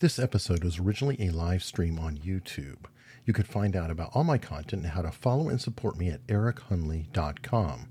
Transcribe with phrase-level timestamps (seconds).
[0.00, 2.84] This episode was originally a live stream on YouTube.
[3.24, 6.08] You could find out about all my content and how to follow and support me
[6.08, 7.88] at erichunley.com.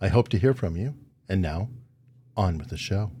[0.00, 0.94] I hope to hear from you.
[1.28, 1.68] And now,
[2.36, 3.12] on with the show.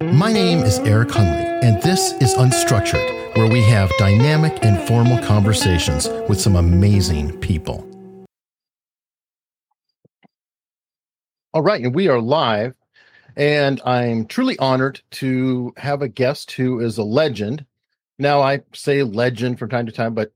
[0.00, 6.08] My name is Eric Hunley, and this is Unstructured, where we have dynamic, informal conversations
[6.30, 7.86] with some amazing people.
[11.52, 12.72] All right, and we are live,
[13.36, 17.64] and I'm truly honored to have a guest who is a legend.
[18.18, 20.32] Now, I say legend from time to time, but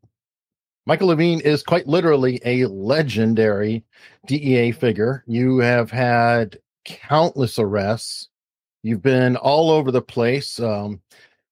[0.86, 3.84] Michael Levine is quite literally a legendary
[4.26, 5.24] DEA figure.
[5.26, 8.28] You have had countless arrests.
[8.82, 10.58] You've been all over the place.
[10.58, 11.00] Um,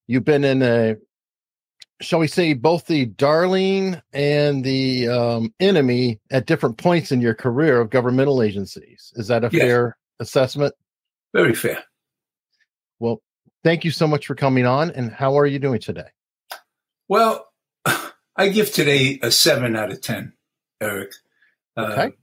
[0.07, 0.97] you've been in a,
[2.01, 7.35] shall we say, both the darling and the um, enemy at different points in your
[7.35, 9.13] career of governmental agencies.
[9.17, 9.63] Is that a Yes.
[9.63, 10.75] fair assessment?
[11.35, 11.85] Very fair.
[12.99, 13.23] Well,
[13.63, 14.91] thank you so much for coming on.
[14.91, 16.09] And how are you doing today?
[17.09, 17.49] Well,
[18.37, 20.33] I give today a seven out of ten,
[20.81, 21.13] Eric.
[21.77, 22.17] Uh, Okay,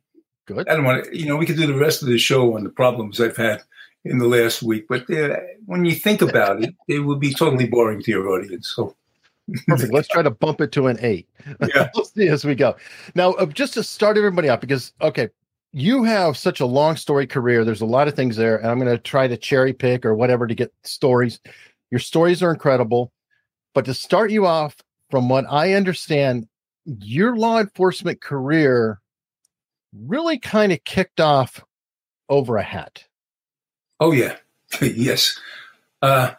[0.45, 0.70] good.
[0.70, 2.64] I don't want to, you know, we could do the rest of the show on
[2.64, 3.62] the problems I've had
[4.03, 7.67] in the last week, but uh, when you think about it, it would be totally
[7.67, 8.73] boring to your audience.
[8.75, 8.95] So,
[9.67, 9.94] Perfect.
[9.94, 11.28] Let's try to bump it to an eight.
[11.73, 11.90] Yeah.
[11.95, 12.75] we'll see as we go.
[13.14, 15.30] Now, uh, just to start everybody up, because okay,
[15.78, 17.66] you have such a long story career.
[17.66, 20.16] There's a lot of things there, and I'm going to try to cherry pick or
[20.16, 21.42] whatever to get stories.
[21.92, 23.12] Your stories are incredible,
[23.73, 24.78] but to start you off,
[25.12, 26.48] from what I understand,
[26.86, 29.02] your law enforcement career
[29.94, 31.62] really kind of kicked off
[32.30, 33.03] over a hat.
[34.00, 34.38] oh yeah,
[34.81, 35.38] yes.
[36.02, 36.31] Uh,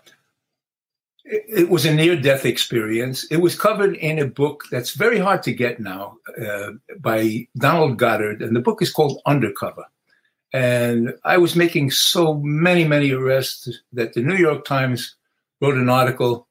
[1.26, 3.24] it, was a near-death experience.
[3.30, 7.98] It was covered in a book that's very hard to get now uh, by Donald
[7.98, 9.84] Goddard, and the book is called Undercover.
[10.52, 15.16] And I was making so many, many arrests that the New York Times
[15.60, 16.46] wrote an article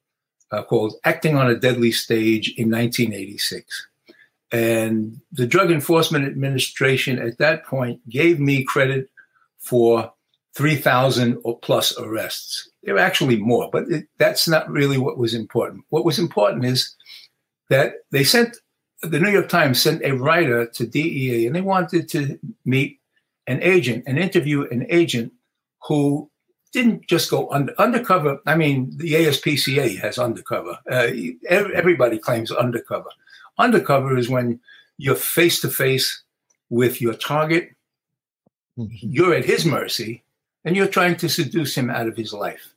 [0.52, 3.88] uh, called Acting on a Deadly Stage in 1986.
[4.52, 9.10] And the Drug Enforcement Administration at that point gave me credit
[9.58, 10.14] for
[10.56, 12.70] 3,000 or plus arrests.
[12.84, 15.84] There were actually more, but it, that's not really what was important.
[15.90, 16.96] What was important is
[17.70, 18.58] that they sent,
[19.02, 23.00] the New York Times sent a writer to DEA and they wanted to meet
[23.48, 25.34] an agent and interview an agent
[25.88, 26.30] who
[26.72, 28.40] didn't just go under, undercover.
[28.46, 30.78] I mean, the ASPCA has undercover.
[30.90, 31.08] Uh,
[31.50, 33.10] everybody claims undercover.
[33.58, 34.60] Undercover is when
[34.98, 36.24] you're face to face
[36.70, 37.70] with your target,
[38.76, 40.25] you're at his mercy,
[40.66, 42.74] and you're trying to seduce him out of his life.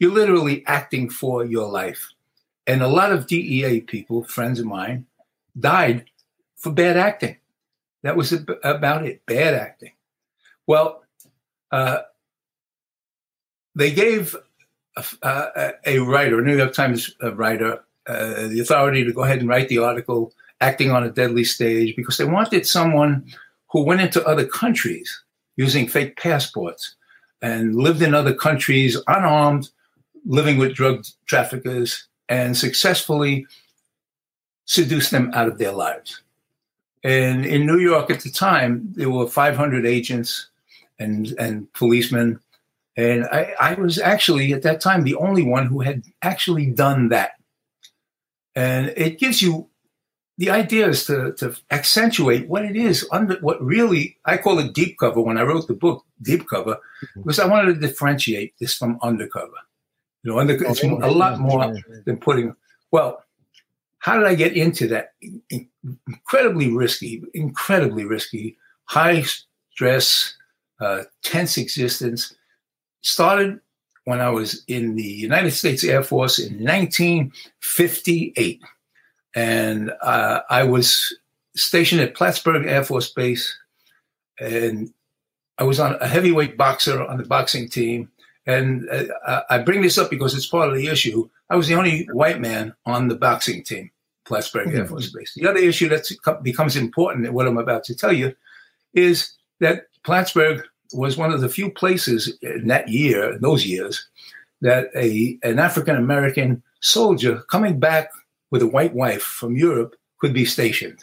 [0.00, 2.08] You're literally acting for your life.
[2.66, 5.06] And a lot of DEA people, friends of mine,
[5.58, 6.06] died
[6.56, 7.36] for bad acting.
[8.02, 9.92] That was ab- about it, bad acting.
[10.66, 11.02] Well,
[11.70, 12.00] uh,
[13.74, 14.34] they gave
[14.96, 19.22] a, a, a writer, a New York Times uh, writer, uh, the authority to go
[19.22, 23.26] ahead and write the article, acting on a deadly stage, because they wanted someone
[23.70, 25.22] who went into other countries
[25.56, 26.96] using fake passports
[27.42, 29.70] and lived in other countries unarmed,
[30.26, 33.46] living with drug traffickers, and successfully
[34.64, 36.22] seduced them out of their lives.
[37.04, 40.48] And in New York at the time, there were 500 agents
[40.98, 42.40] and, and policemen.
[42.96, 47.08] And I, I was actually at that time the only one who had actually done
[47.08, 47.32] that.
[48.54, 49.68] And it gives you
[50.38, 54.72] the idea is to, to accentuate what it is under what really I call it
[54.72, 56.78] deep cover when I wrote the book, deep cover,
[57.16, 59.58] because I wanted to differentiate this from undercover.
[60.22, 62.54] You know, under, it's a lot more than putting.
[62.92, 63.24] Well,
[63.98, 65.14] how did I get into that
[66.06, 69.24] incredibly risky, incredibly risky, high
[69.72, 70.36] stress,
[70.80, 72.34] uh, tense existence?
[73.00, 73.60] Started
[74.04, 78.62] when I was in the United States Air Force in 1958.
[79.34, 81.16] And uh, I was
[81.56, 83.56] stationed at Plattsburgh Air Force Base.
[84.40, 84.92] And
[85.58, 88.10] I was on a heavyweight boxer on the boxing team.
[88.46, 91.28] And uh, I bring this up because it's part of the issue.
[91.50, 93.90] I was the only white man on the boxing team,
[94.24, 95.34] Plattsburgh Air Force Base.
[95.34, 96.08] The other issue that
[96.42, 98.34] becomes important in what I'm about to tell you
[98.94, 104.06] is that Plattsburgh was one of the few places in that year, in those years,
[104.62, 108.10] that a an African American soldier coming back
[108.50, 110.98] with a white wife from Europe could be stationed.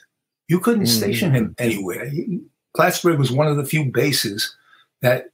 [0.47, 0.97] You couldn't Mhm.
[0.97, 2.09] station him anywhere.
[2.09, 2.41] He-
[2.75, 4.55] Plattsburgh was one of the few bases
[5.01, 5.29] that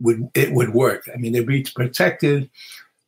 [0.00, 1.08] would it would work.
[1.12, 2.50] I mean, they'd be protected,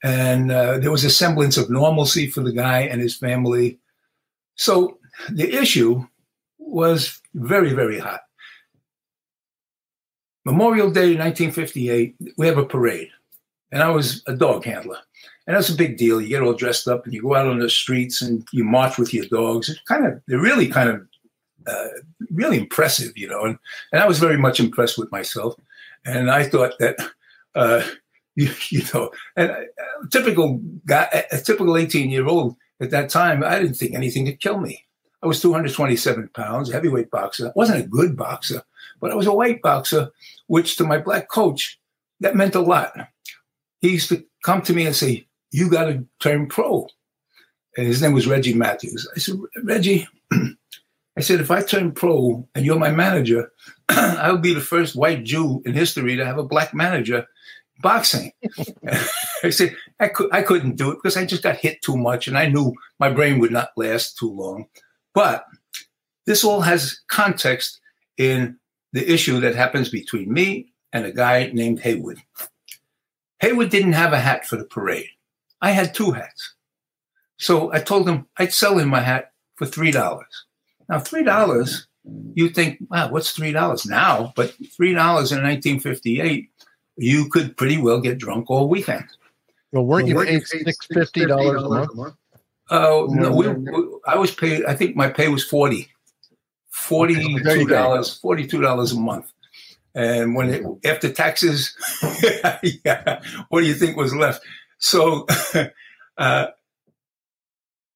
[0.02, 3.78] and uh, there was a semblance of normalcy for the guy and his family.
[4.54, 4.98] So
[5.30, 6.06] the issue
[6.58, 8.20] was very, very hot.
[10.44, 13.10] Memorial Day 1958, we have a parade.
[13.72, 14.98] And I was a dog handler.
[15.46, 16.20] And that's a big deal.
[16.20, 18.98] You get all dressed up and you go out on the streets and you march
[18.98, 19.68] with your dogs.
[19.68, 21.06] It's kind of, they're really kind of,
[21.66, 21.88] uh,
[22.32, 23.44] really impressive, you know.
[23.44, 23.58] And,
[23.92, 25.54] and I was very much impressed with myself.
[26.04, 26.96] And I thought that,
[27.54, 27.82] uh,
[28.34, 29.66] you, you know, and a
[30.10, 34.40] typical guy, a typical 18 year old at that time, I didn't think anything could
[34.40, 34.84] kill me.
[35.22, 37.48] I was 227 pounds, heavyweight boxer.
[37.48, 38.62] I wasn't a good boxer,
[39.00, 40.10] but I was a white boxer,
[40.46, 41.80] which to my black coach,
[42.20, 42.92] that meant a lot.
[43.80, 46.86] He used to come to me and say, You got to turn pro.
[47.76, 49.08] And his name was Reggie Matthews.
[49.14, 50.08] I said, Reggie,
[51.16, 53.50] I said, if I turn pro and you're my manager,
[53.88, 57.26] I'll be the first white Jew in history to have a black manager
[57.82, 58.32] boxing.
[59.42, 62.28] I said, I, could, I couldn't do it because I just got hit too much
[62.28, 64.66] and I knew my brain would not last too long.
[65.14, 65.44] But
[66.26, 67.80] this all has context
[68.18, 68.58] in
[68.92, 72.18] the issue that happens between me and a guy named Haywood.
[73.40, 75.08] Haywood didn't have a hat for the parade.
[75.60, 76.54] I had two hats.
[77.38, 79.92] So I told him I'd sell him my hat for $3.
[80.88, 81.86] Now, $3,
[82.34, 84.32] you think, wow, what's $3 now?
[84.36, 86.50] But $3 in 1958,
[86.96, 89.06] you could pretty well get drunk all weekend.
[89.72, 92.14] Well, weren't you paid six fifty dollars a month?
[92.70, 94.64] Oh no, we, we, I was paid.
[94.64, 95.88] I think my pay was forty.
[96.70, 99.30] Forty-two dollars, forty-two dollars a month,
[99.94, 101.74] and when it, after taxes,
[102.84, 104.42] yeah, what do you think was left?
[104.78, 105.26] So,
[106.18, 106.46] uh,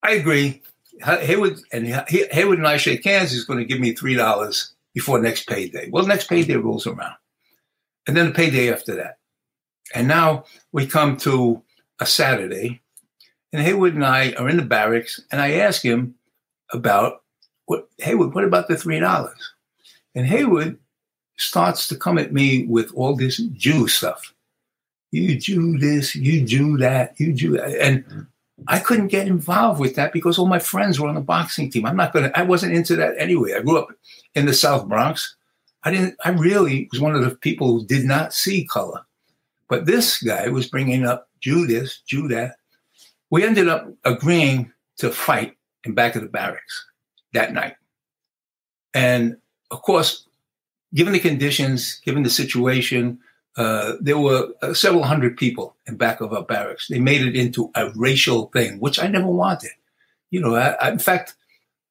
[0.03, 0.63] I agree.
[1.03, 3.31] Haywood and Haywood and I shake hands.
[3.31, 5.89] He's going to give me three dollars before next payday.
[5.91, 7.15] Well, next payday rolls around,
[8.07, 9.19] and then the payday after that,
[9.95, 11.63] and now we come to
[12.01, 12.81] a Saturday,
[13.53, 16.17] and Haywood and I are in the barracks, and I ask him
[16.73, 17.23] about
[17.67, 19.55] what Haywood, what about the three dollars?
[20.15, 20.79] And Haywood
[21.39, 24.35] starts to come at me with all this Jew stuff.
[25.11, 27.81] You do this, you do that, you do that.
[27.81, 28.21] And mm-hmm.
[28.69, 31.87] I couldn't get involved with that because all my friends were on the boxing team.
[31.87, 33.55] I'm not gonna I wasn't into that anyway.
[33.55, 33.89] I grew up
[34.35, 35.37] in the South Bronx.
[35.83, 39.01] I didn't I really was one of the people who did not see color.
[39.69, 42.57] But this guy was bringing up Jew this, Jew that.
[43.31, 46.87] We ended up agreeing to fight in back of the barracks
[47.33, 47.77] that night.
[48.93, 49.37] And
[49.71, 50.27] of course,
[50.95, 53.19] given the conditions, given the situation,
[53.57, 56.89] uh, there were uh, several hundred people in back of our barracks.
[56.89, 59.71] They made it into a racial thing, which I never wanted.
[60.31, 61.35] You know, I, I, in fact,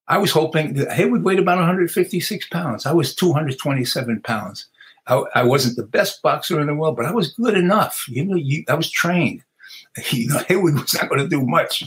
[0.07, 2.85] I was hoping that weighed about 156 pounds.
[2.85, 4.65] I was 227 pounds.
[5.07, 8.06] I, I, wasn't the best boxer in the world, but I was good enough.
[8.07, 9.44] You know, you, I was trained.
[10.11, 11.83] You know, Haywood was not going to do much,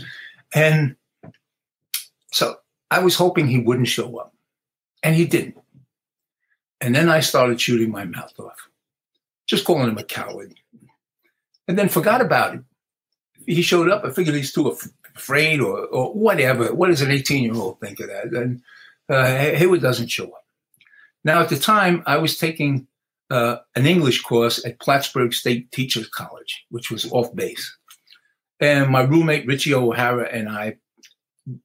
[0.55, 0.97] and
[2.33, 2.57] so
[2.91, 4.35] I was hoping he wouldn't show up,
[5.03, 5.57] and he didn't.
[6.81, 8.69] And then I started shooting my mouth off,
[9.47, 10.55] just calling him a coward,
[11.69, 12.61] and then forgot about it.
[13.47, 14.05] He showed up.
[14.05, 16.73] I figured he's too af- afraid or, or whatever.
[16.75, 18.27] What does an 18 year old think of that?
[18.27, 18.63] And
[19.09, 20.45] uh, Haywood doesn't show up.
[21.25, 22.87] Now, at the time, I was taking
[23.31, 27.77] uh, an English course at Plattsburgh State Teachers College, which was off base.
[28.61, 30.77] And my roommate, Richie O'Hara, and I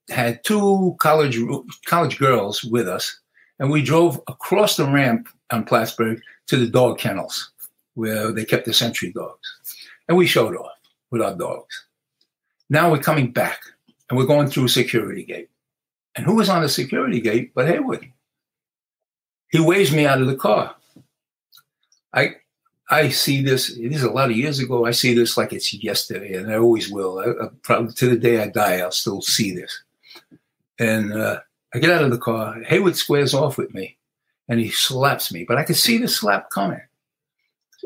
[0.10, 1.38] had two college
[1.86, 3.20] college girls with us,
[3.60, 7.52] and we drove across the ramp on Plattsburgh to the dog kennels
[7.98, 9.48] where they kept the sentry dogs,
[10.08, 10.78] and we showed off
[11.10, 11.86] with our dogs.
[12.70, 13.60] Now we're coming back,
[14.10, 15.50] and we're going through a security gate,
[16.16, 18.08] and who was on the security gate but Haywood?
[19.50, 20.76] He waves me out of the car.
[22.14, 22.36] I
[22.90, 23.70] I see this.
[23.70, 24.86] It is a lot of years ago.
[24.86, 27.20] I see this like it's yesterday, and I always will.
[27.20, 29.84] I, I, probably to the day I die, I'll still see this.
[30.80, 31.40] And uh,
[31.74, 32.62] I get out of the car.
[32.64, 33.98] Haywood squares off with me,
[34.48, 35.46] and he slaps me.
[35.46, 36.82] But I can see the slap coming.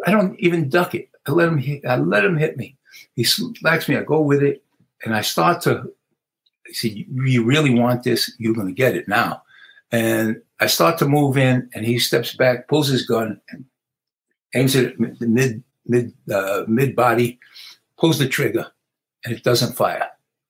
[0.05, 1.09] I don't even duck it.
[1.27, 1.57] I let him.
[1.57, 2.77] Hit, I let him hit me.
[3.15, 3.95] He slaps me.
[3.95, 4.63] I go with it,
[5.03, 5.91] and I start to.
[6.71, 7.07] see.
[7.09, 8.31] You really want this?
[8.37, 9.43] You're going to get it now.
[9.91, 13.65] And I start to move in, and he steps back, pulls his gun, and
[14.55, 17.39] aims it at the mid mid uh, mid body,
[17.97, 18.67] pulls the trigger,
[19.25, 20.07] and it doesn't fire.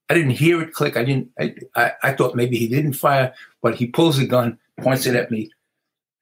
[0.09, 0.97] I didn't hear it click.
[0.97, 1.29] I didn't.
[1.39, 5.15] I, I, I thought maybe he didn't fire, but he pulls the gun, points it
[5.15, 5.49] at me,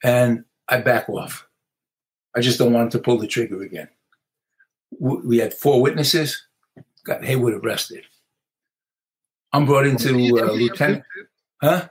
[0.03, 1.48] and I back off.
[2.35, 3.89] I just don't want him to pull the trigger again.
[4.99, 6.45] We had four witnesses.
[7.03, 8.03] Got Haywood arrested.
[9.53, 11.03] I'm brought into uh, lieutenant.
[11.61, 11.87] Huh?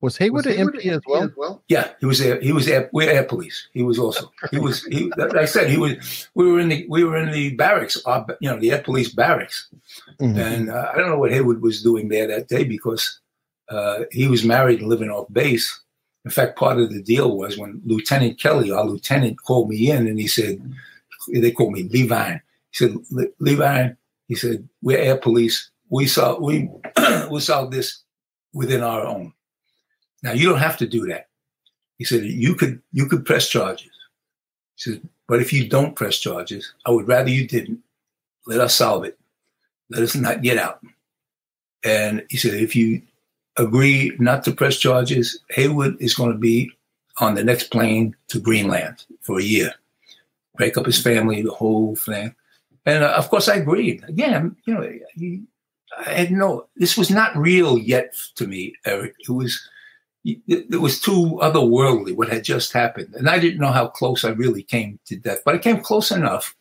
[0.00, 1.22] Was Haywood, was Haywood an MP, as, well?
[1.24, 1.64] as well?
[1.68, 2.40] Yeah, he was there.
[2.40, 3.68] He was air, we're air police.
[3.72, 4.30] He was also.
[4.52, 4.84] He was.
[4.84, 5.10] He.
[5.36, 6.28] I said he was.
[6.34, 6.86] We were in the.
[6.88, 8.00] We were in the barracks.
[8.06, 9.68] Our, you know, the air police barracks.
[10.20, 10.38] Mm-hmm.
[10.38, 13.20] And uh, I don't know what Haywood was doing there that day because
[13.70, 15.80] uh, he was married and living off base.
[16.28, 20.06] In fact, part of the deal was when Lieutenant Kelly, our lieutenant, called me in
[20.06, 20.60] and he said,
[21.32, 22.42] they called me Levine.
[22.70, 22.96] He said,
[23.38, 25.70] Levine, He said, "We're air police.
[25.88, 26.68] We saw we
[27.30, 28.02] we solve this
[28.52, 29.32] within our own.
[30.22, 31.28] Now you don't have to do that."
[31.96, 33.88] He said, "You could you could press charges."
[34.76, 37.80] He said, "But if you don't press charges, I would rather you didn't.
[38.46, 39.18] Let us solve it.
[39.88, 40.84] Let us not get out."
[41.82, 43.00] And he said, "If you
[43.58, 46.70] agree not to press charges, Haywood is going to be
[47.20, 49.74] on the next plane to Greenland for a year,
[50.56, 52.34] break up his family, the whole thing."
[52.86, 54.04] And uh, of course, I agreed.
[54.08, 55.42] Again, you know, he,
[55.98, 56.68] I had no.
[56.76, 59.14] This was not real yet to me, Eric.
[59.20, 59.60] It was.
[60.24, 64.30] It was too otherworldly what had just happened, and I didn't know how close I
[64.30, 65.40] really came to death.
[65.44, 66.54] But I came close enough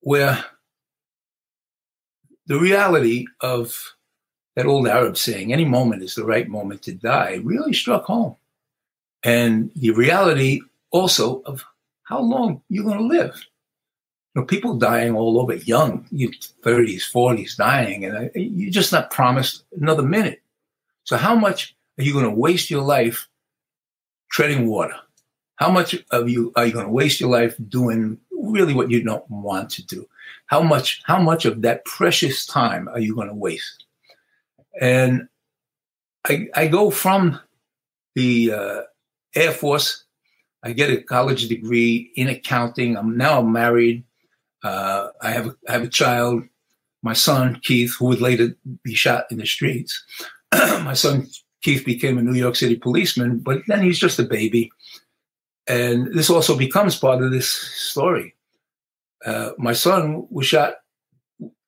[0.00, 0.44] where
[2.46, 3.74] the reality of
[4.56, 8.36] that old Arab saying, any moment is the right moment to die, really struck home.
[9.22, 11.64] And the reality also of
[12.04, 13.46] how long you're going to live
[14.34, 16.30] you know, people dying all over, young, you
[16.62, 20.40] 30s, 40s, dying, and uh, you're just not promised another minute.
[21.04, 23.28] So, how much are you going to waste your life
[24.30, 24.96] treading water?
[25.56, 29.02] How much of you are you going to waste your life doing really what you
[29.02, 30.08] don't want to do?
[30.46, 33.84] How much, how much of that precious time are you going to waste?
[34.80, 35.28] And
[36.26, 37.38] I, I go from
[38.14, 38.80] the uh,
[39.34, 40.04] Air Force.
[40.62, 42.96] I get a college degree in accounting.
[42.96, 44.04] I'm now married.
[44.62, 46.44] Uh, I have a, I have a child,
[47.02, 50.04] my son Keith, who would later be shot in the streets.
[50.52, 51.26] my son
[51.62, 54.70] Keith became a New York City policeman, but then he's just a baby.
[55.66, 58.34] And this also becomes part of this story.
[59.24, 60.74] Uh, my son was shot.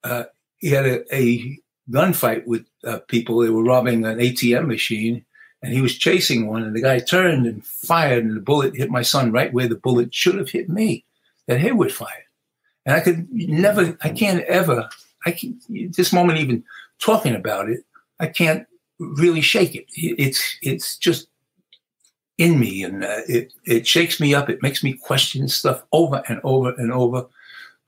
[0.03, 0.25] Uh,
[0.57, 1.57] he had a, a
[1.89, 3.39] gunfight with uh, people.
[3.39, 5.25] They were robbing an ATM machine,
[5.61, 6.63] and he was chasing one.
[6.63, 9.75] And the guy turned and fired, and the bullet hit my son right where the
[9.75, 11.03] bullet should have hit me.
[11.47, 12.25] That Haywood fired.
[12.85, 14.89] And I could never, I can't ever,
[15.25, 16.63] I can, this moment even
[16.99, 17.83] talking about it,
[18.19, 18.67] I can't
[18.99, 19.85] really shake it.
[19.95, 21.27] It's, it's just
[22.37, 24.49] in me and uh, it, it shakes me up.
[24.49, 27.25] It makes me question stuff over and over and over,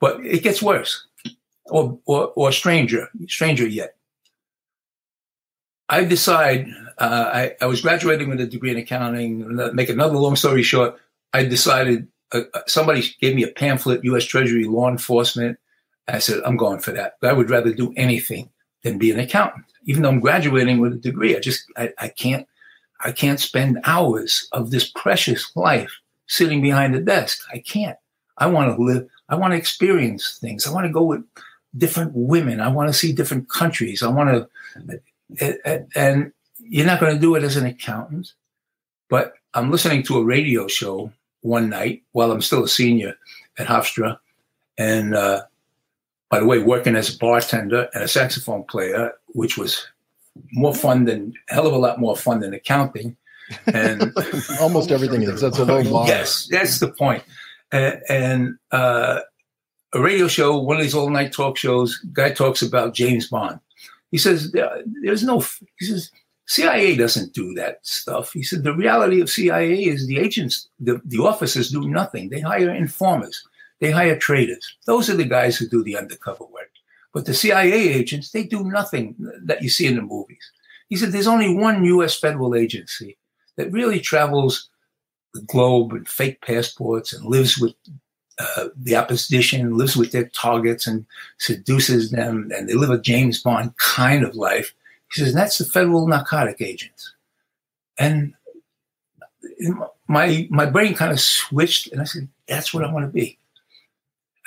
[0.00, 1.06] but it gets worse
[1.66, 3.94] or, or, or stranger, stranger yet.
[5.88, 6.68] I decide,
[6.98, 9.56] uh, I, I was graduating with a degree in accounting.
[9.74, 10.98] Make another long story short,
[11.32, 14.24] I decided uh, somebody gave me a pamphlet, U.S.
[14.24, 15.58] Treasury law enforcement.
[16.08, 17.14] I said, I'm going for that.
[17.20, 18.50] But I would rather do anything
[18.82, 19.64] than be an accountant.
[19.84, 22.46] Even though I'm graduating with a degree, I just I, I can't
[23.00, 25.92] I can't spend hours of this precious life
[26.26, 27.40] sitting behind a desk.
[27.52, 27.96] I can't.
[28.38, 29.08] I want to live.
[29.28, 30.66] I want to experience things.
[30.66, 31.24] I want to go with
[31.76, 32.60] different women.
[32.60, 34.02] I want to see different countries.
[34.02, 35.00] I want to,
[35.94, 38.32] and you're not going to do it as an accountant.
[39.08, 43.16] But I'm listening to a radio show one night while I'm still a senior
[43.58, 44.18] at Hofstra.
[44.76, 45.42] And uh,
[46.30, 49.86] by the way, working as a bartender and a saxophone player, which was
[50.52, 53.16] more fun than a hell of a lot more fun than accounting.
[53.66, 54.12] And
[54.60, 55.40] almost everything is.
[55.40, 56.06] That's a low bar.
[56.06, 57.24] Yes, that's the point.
[57.72, 59.20] And, and uh,
[59.94, 63.58] a radio show, one of these all night talk shows, guy talks about James Bond.
[64.10, 65.40] He says, there's no,
[65.78, 66.10] he says,
[66.46, 68.32] CIA doesn't do that stuff.
[68.32, 72.30] He said the reality of CIA is the agents, the, the officers do nothing.
[72.30, 73.46] They hire informers,
[73.80, 74.76] they hire traders.
[74.86, 76.70] Those are the guys who do the undercover work.
[77.12, 80.52] But the CIA agents, they do nothing that you see in the movies.
[80.88, 83.18] He said there's only one US federal agency
[83.56, 84.70] that really travels
[85.34, 87.74] the globe and fake passports and lives with
[88.38, 91.04] uh, the opposition, lives with their targets and
[91.38, 94.74] seduces them, and they live a James Bond kind of life
[95.12, 97.14] he says, that's the federal narcotic agents.
[97.98, 98.34] And
[100.06, 103.38] my my brain kind of switched, and I said, that's what I want to be.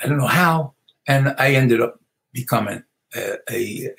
[0.02, 0.74] I don't know how,
[1.06, 2.00] and I ended up
[2.32, 2.82] becoming
[3.14, 3.90] a, a,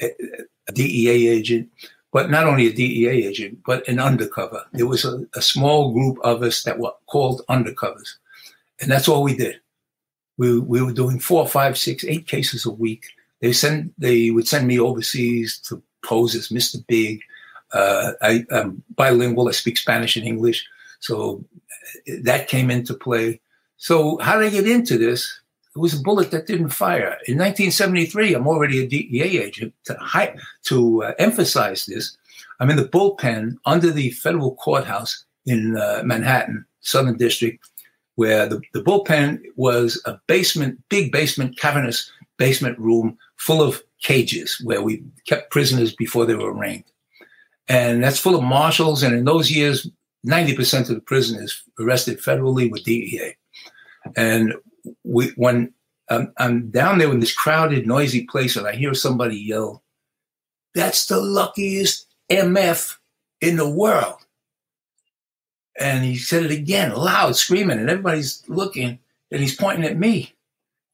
[0.67, 1.69] a DEA agent,
[2.11, 4.65] but not only a DEA agent, but an undercover.
[4.73, 8.15] There was a, a small group of us that were called undercovers,
[8.81, 9.59] and that's all we did.
[10.37, 13.05] We we were doing four, five, six, eight cases a week.
[13.41, 16.85] They send they would send me overseas to pose as Mr.
[16.87, 17.21] Big.
[17.71, 19.47] Uh, I, am bilingual.
[19.47, 20.65] I speak Spanish and English.
[20.99, 21.43] So
[22.21, 23.41] that came into play.
[23.77, 25.39] So how did I get into this?
[25.75, 27.17] It was a bullet that didn't fire.
[27.27, 29.73] In 1973, I'm already a DEA agent.
[29.85, 30.35] To, hi-
[30.65, 32.15] to uh, emphasize this,
[32.59, 37.59] I'm in the bullpen under the federal courthouse in uh, Manhattan, Southern District,
[38.15, 44.61] where the, the bullpen was a basement, big basement, cavernous basement room full of cages
[44.63, 46.83] where we kept prisoners before they were arraigned.
[47.67, 49.03] And that's full of marshals.
[49.03, 49.89] And in those years,
[50.27, 53.35] 90% of the prisoners arrested federally were DEA.
[54.15, 54.53] And
[55.03, 55.73] we, when
[56.09, 59.83] um, I'm down there in this crowded, noisy place, and I hear somebody yell,
[60.75, 62.97] "That's the luckiest MF
[63.41, 64.22] in the world!"
[65.79, 68.99] And he said it again, loud, screaming, and everybody's looking,
[69.31, 70.33] and he's pointing at me.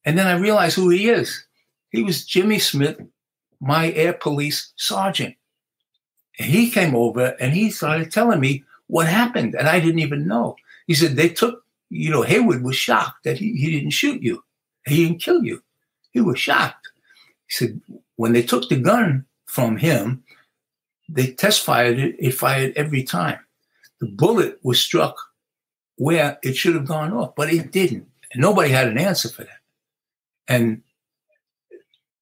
[0.06, 1.46] And then I realized who he is.
[1.90, 3.00] He was Jimmy Smith,
[3.60, 5.36] my air police sergeant.
[6.38, 10.28] And he came over and he started telling me what happened, and I didn't even
[10.28, 10.56] know.
[10.88, 14.44] He said they took, you know, Haywood was shocked that he, he didn't shoot you.
[14.88, 15.62] He didn't kill you.
[16.12, 16.88] He was shocked.
[17.48, 17.82] He said
[18.16, 20.24] when they took the gun from him,
[21.08, 22.16] they test fired it.
[22.18, 23.40] It fired every time.
[24.00, 25.18] The bullet was struck
[25.98, 28.08] where it should have gone off, but it didn't.
[28.32, 29.60] And nobody had an answer for that.
[30.48, 30.82] And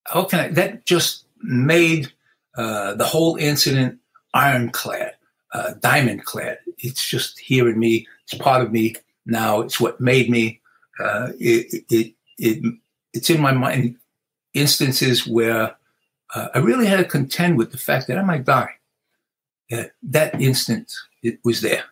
[0.05, 0.47] how can I?
[0.49, 2.11] That just made
[2.57, 3.99] uh, the whole incident
[4.33, 5.13] ironclad,
[5.53, 6.57] uh, diamond clad.
[6.79, 8.07] It's just here in me.
[8.23, 9.61] It's part of me now.
[9.61, 10.59] It's what made me.
[10.99, 12.73] Uh, it, it, it,
[13.13, 13.97] it's in my mind
[14.53, 15.75] instances where
[16.33, 18.71] uh, I really had to contend with the fact that I might die.
[19.69, 20.91] that instant,
[21.23, 21.83] it was there.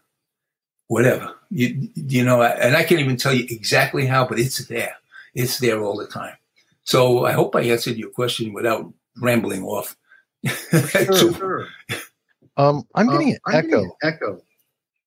[0.88, 4.96] Whatever you you know, and I can't even tell you exactly how, but it's there.
[5.34, 6.36] It's there all the time.
[6.84, 8.92] So I hope I answered your question without
[9.22, 9.96] rambling off.
[10.70, 11.68] Sure, sure.
[12.58, 13.70] Um, I'm getting um, an I'm echo.
[13.70, 14.42] Getting echo.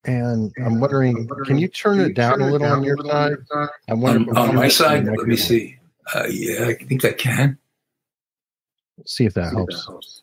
[0.04, 2.96] And I'm wondering, I'm wondering, can you turn can it down a little on your
[2.98, 3.36] side?
[3.88, 5.04] I'm wondering on, on my side.
[5.04, 5.76] Let me see.
[6.14, 7.58] Uh, yeah, I think I can.
[8.96, 9.74] Let's see if that, see helps.
[9.74, 10.22] If that helps.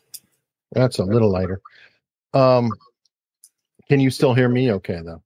[0.73, 1.61] That's a little lighter.
[2.33, 2.71] Um,
[3.87, 4.71] can you still hear me?
[4.71, 5.21] Okay, though.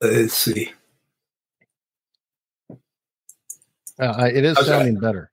[0.00, 0.72] Let's see.
[3.98, 5.00] Uh, it is How's sounding that?
[5.00, 5.30] better.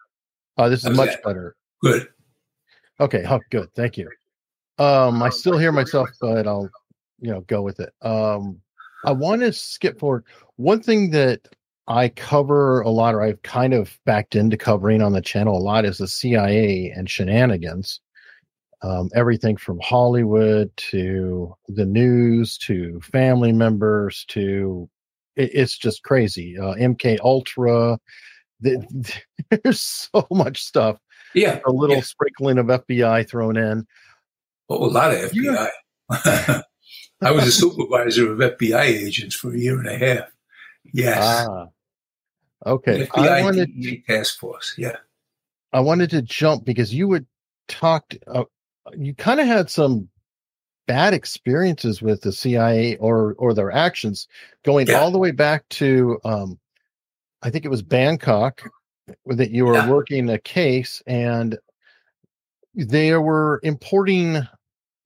[0.57, 1.23] Uh, this is How's much that?
[1.23, 1.55] better.
[1.81, 2.07] Good.
[2.99, 3.25] Okay.
[3.27, 3.73] Oh, good.
[3.73, 4.09] Thank you.
[4.77, 6.69] Um, I still hear myself, but I'll,
[7.19, 7.93] you know, go with it.
[8.01, 8.61] Um,
[9.05, 10.25] I want to skip forward.
[10.57, 11.41] One thing that
[11.87, 15.59] I cover a lot, or I've kind of backed into covering on the channel a
[15.59, 18.01] lot, is the CIA and shenanigans.
[18.81, 24.89] Um, everything from Hollywood to the news to family members to
[25.35, 26.57] it, it's just crazy.
[26.57, 27.99] Uh, MK Ultra,
[28.61, 29.21] the,
[29.63, 30.97] there's so much stuff.
[31.35, 32.01] Yeah, a little yeah.
[32.03, 33.85] sprinkling of FBI thrown in.
[34.69, 35.69] Oh, a lot of FBI.
[36.25, 36.61] Yeah.
[37.21, 40.29] I was a supervisor of FBI agents for a year and a half.
[40.93, 41.17] Yes.
[41.21, 41.67] Ah,
[42.65, 43.05] okay.
[43.05, 43.69] FBI I wanted
[44.07, 44.73] task force.
[44.77, 44.95] Yeah.
[45.73, 47.27] I wanted to jump because you would
[47.67, 48.17] talked.
[48.27, 48.45] Uh,
[48.97, 50.09] you kind of had some
[50.87, 54.27] bad experiences with the CIA or or their actions,
[54.63, 54.95] going yeah.
[54.95, 56.59] all the way back to um,
[57.41, 58.69] I think it was Bangkok
[59.25, 59.89] that you were yeah.
[59.89, 61.57] working a case and
[62.75, 64.47] they were importing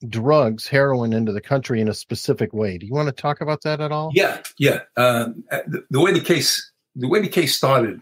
[0.10, 2.78] drugs, heroin into the country in a specific way.
[2.78, 4.12] Do you want to talk about that at all?
[4.13, 4.80] Yeah, yeah.
[4.98, 8.02] Um, uh, the, the, way the case the way the case started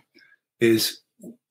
[0.60, 1.02] is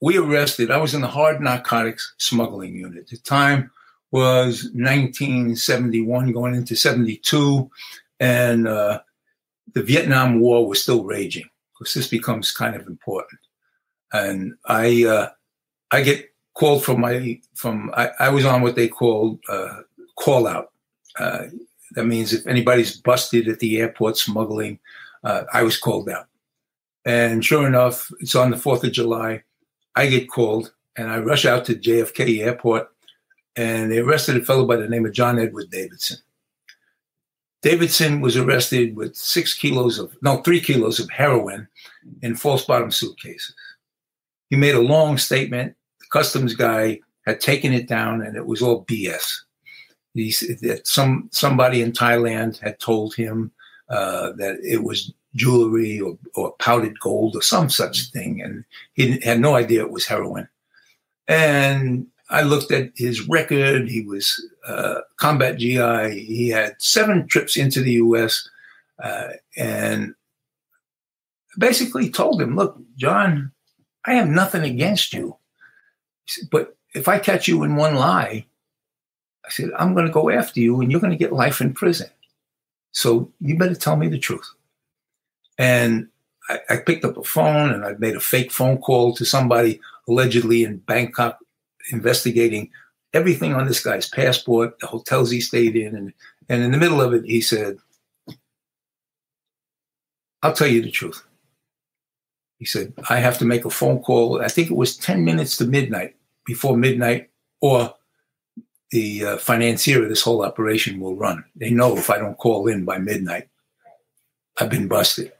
[0.00, 0.70] we arrested.
[0.70, 3.02] I was in the hard narcotics smuggling unit.
[3.02, 3.70] At the time
[4.12, 7.70] was 1971, going into 72,
[8.18, 9.00] and uh,
[9.74, 13.40] the Vietnam War was still raging because this becomes kind of important.
[14.12, 15.28] And I uh,
[15.90, 19.82] I get called from my from I, I was on what they called uh,
[20.18, 20.72] call out.
[21.18, 21.44] Uh,
[21.92, 24.78] that means if anybody's busted at the airport smuggling,
[25.24, 26.26] uh, I was called out.
[27.04, 29.42] And sure enough, it's on the 4th of July.
[29.96, 32.88] I get called and I rush out to JFK airport
[33.60, 36.16] and they arrested a fellow by the name of John Edward Davidson.
[37.60, 41.68] Davidson was arrested with six kilos of, no, three kilos of heroin
[42.22, 43.54] in false bottom suitcases.
[44.48, 45.76] He made a long statement.
[45.98, 49.30] The customs guy had taken it down and it was all BS.
[50.14, 53.52] He said that some somebody in Thailand had told him
[53.90, 59.20] uh, that it was jewelry or, or powdered gold or some such thing, and he
[59.20, 60.48] had no idea it was heroin.
[61.28, 63.88] And I looked at his record.
[63.88, 66.20] He was uh, combat GI.
[66.24, 68.48] He had seven trips into the U.S.
[69.02, 70.14] Uh, and
[71.58, 73.52] basically told him, "Look, John,
[74.04, 75.36] I have nothing against you,
[76.50, 78.46] but if I catch you in one lie,
[79.44, 81.74] I said I'm going to go after you, and you're going to get life in
[81.74, 82.08] prison.
[82.92, 84.48] So you better tell me the truth."
[85.58, 86.08] And
[86.48, 89.80] I, I picked up a phone and I made a fake phone call to somebody
[90.08, 91.38] allegedly in Bangkok
[91.92, 92.70] investigating
[93.12, 96.12] everything on this guy's passport, the hotels he stayed in, and
[96.48, 97.78] and in the middle of it, he said,
[100.42, 101.22] "I'll tell you the truth."
[102.58, 104.42] He said, "I have to make a phone call.
[104.42, 106.16] I think it was ten minutes to midnight.
[106.46, 107.94] Before midnight, or
[108.90, 111.44] the uh, financier of this whole operation will run.
[111.56, 113.48] They know if I don't call in by midnight,
[114.58, 115.32] I've been busted."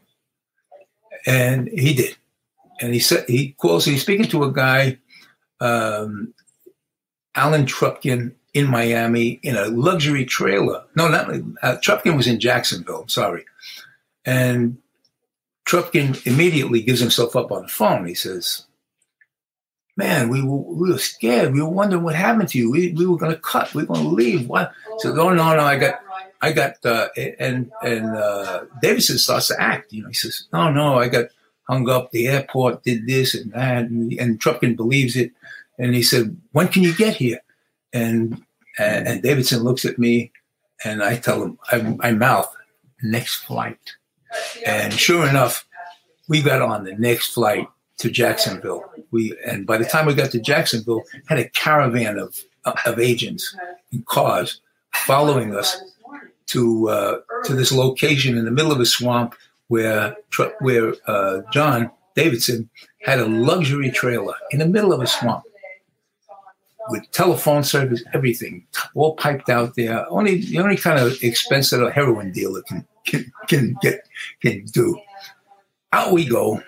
[1.27, 2.17] And he did.
[2.81, 3.85] and he said he calls.
[3.85, 4.99] He's speaking to a guy,
[5.61, 6.35] um,
[7.35, 10.85] Alan Trupkin in Miami in a luxury trailer.
[10.97, 11.31] No, not
[11.63, 13.07] uh, Trupkin was in Jacksonville.
[13.09, 13.45] sorry,
[14.25, 14.79] and
[15.65, 18.07] Trupkin immediately gives himself up on the phone.
[18.07, 18.65] He says,
[19.97, 21.53] "Man, we were, we were scared.
[21.53, 22.71] We were wondering what happened to you.
[22.71, 23.73] We, we were going to cut.
[23.75, 24.49] We were going to leave.
[24.49, 25.63] What?" So, no, no, no.
[25.63, 26.01] I got,
[26.43, 29.93] I got, uh, and and uh, Davidson starts to act.
[29.93, 31.27] You know, he says, "No, no, I got."
[31.71, 32.11] Hung up.
[32.11, 35.33] The airport did this and that, and, and believes it.
[35.79, 37.41] And he said, "When can you get here?"
[37.93, 38.43] And
[38.79, 40.33] and, and Davidson looks at me,
[40.85, 42.53] and I tell him, I, I mouth,
[43.03, 43.79] "Next flight."
[44.67, 45.67] And sure enough,
[46.29, 47.67] we got on the next flight
[47.99, 48.85] to Jacksonville.
[49.11, 52.39] We and by the time we got to Jacksonville, had a caravan of
[52.85, 53.57] of agents
[53.93, 54.61] and cars
[54.93, 55.81] following us
[56.47, 59.35] to uh, to this location in the middle of a swamp
[59.71, 60.17] where
[60.59, 62.69] where uh, John Davidson
[63.03, 65.45] had a luxury trailer in the middle of a swamp
[66.89, 70.11] with telephone service, everything, all piped out there.
[70.11, 74.01] Only the only kind of expense that a heroin dealer can can, can get
[74.43, 75.01] can do.
[75.93, 76.61] Out we go,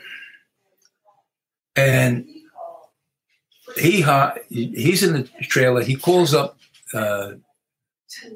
[1.75, 2.25] and
[3.77, 4.03] he
[4.49, 5.83] he's in the trailer.
[5.83, 6.57] He calls up
[6.95, 7.33] uh,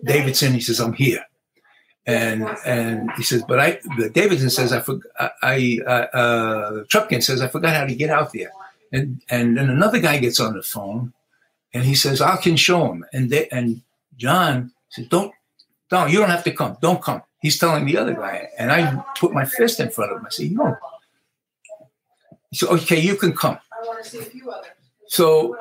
[0.02, 0.54] Davidson.
[0.54, 1.24] He says, "I'm here."
[2.06, 3.80] And and he says, but I
[4.12, 8.32] Davidson says I forgot I uh, uh, Trupkin says I forgot how to get out
[8.32, 8.52] there,
[8.92, 11.12] and and then another guy gets on the phone,
[11.74, 13.82] and he says I can show him, and they, and
[14.16, 15.32] John says don't
[15.90, 17.22] don't you don't have to come, don't come.
[17.42, 20.26] He's telling the other guy, and I put my fist in front of him.
[20.26, 20.76] I say no.
[22.50, 23.58] He said okay, you can come.
[23.72, 24.70] I want to see a few others.
[25.08, 25.56] So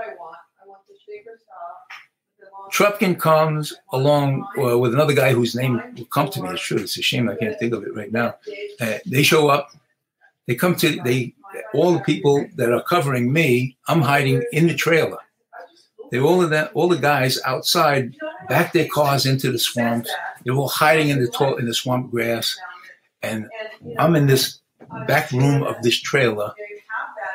[2.76, 6.50] Trupkin comes along uh, with another guy whose name will come to me.
[6.50, 6.78] It's true.
[6.78, 8.36] It's a shame I can't think of it right now.
[8.82, 9.70] Uh, they show up.
[10.46, 11.34] They come to they
[11.74, 13.78] all the people that are covering me.
[13.88, 15.20] I'm hiding in the trailer.
[16.12, 18.14] They all of that all the guys outside
[18.50, 20.12] back their cars into the swamps.
[20.44, 22.58] They're all hiding in the to- in the swamp grass,
[23.24, 23.48] and
[23.98, 24.60] I'm in this
[25.08, 26.52] back room of this trailer.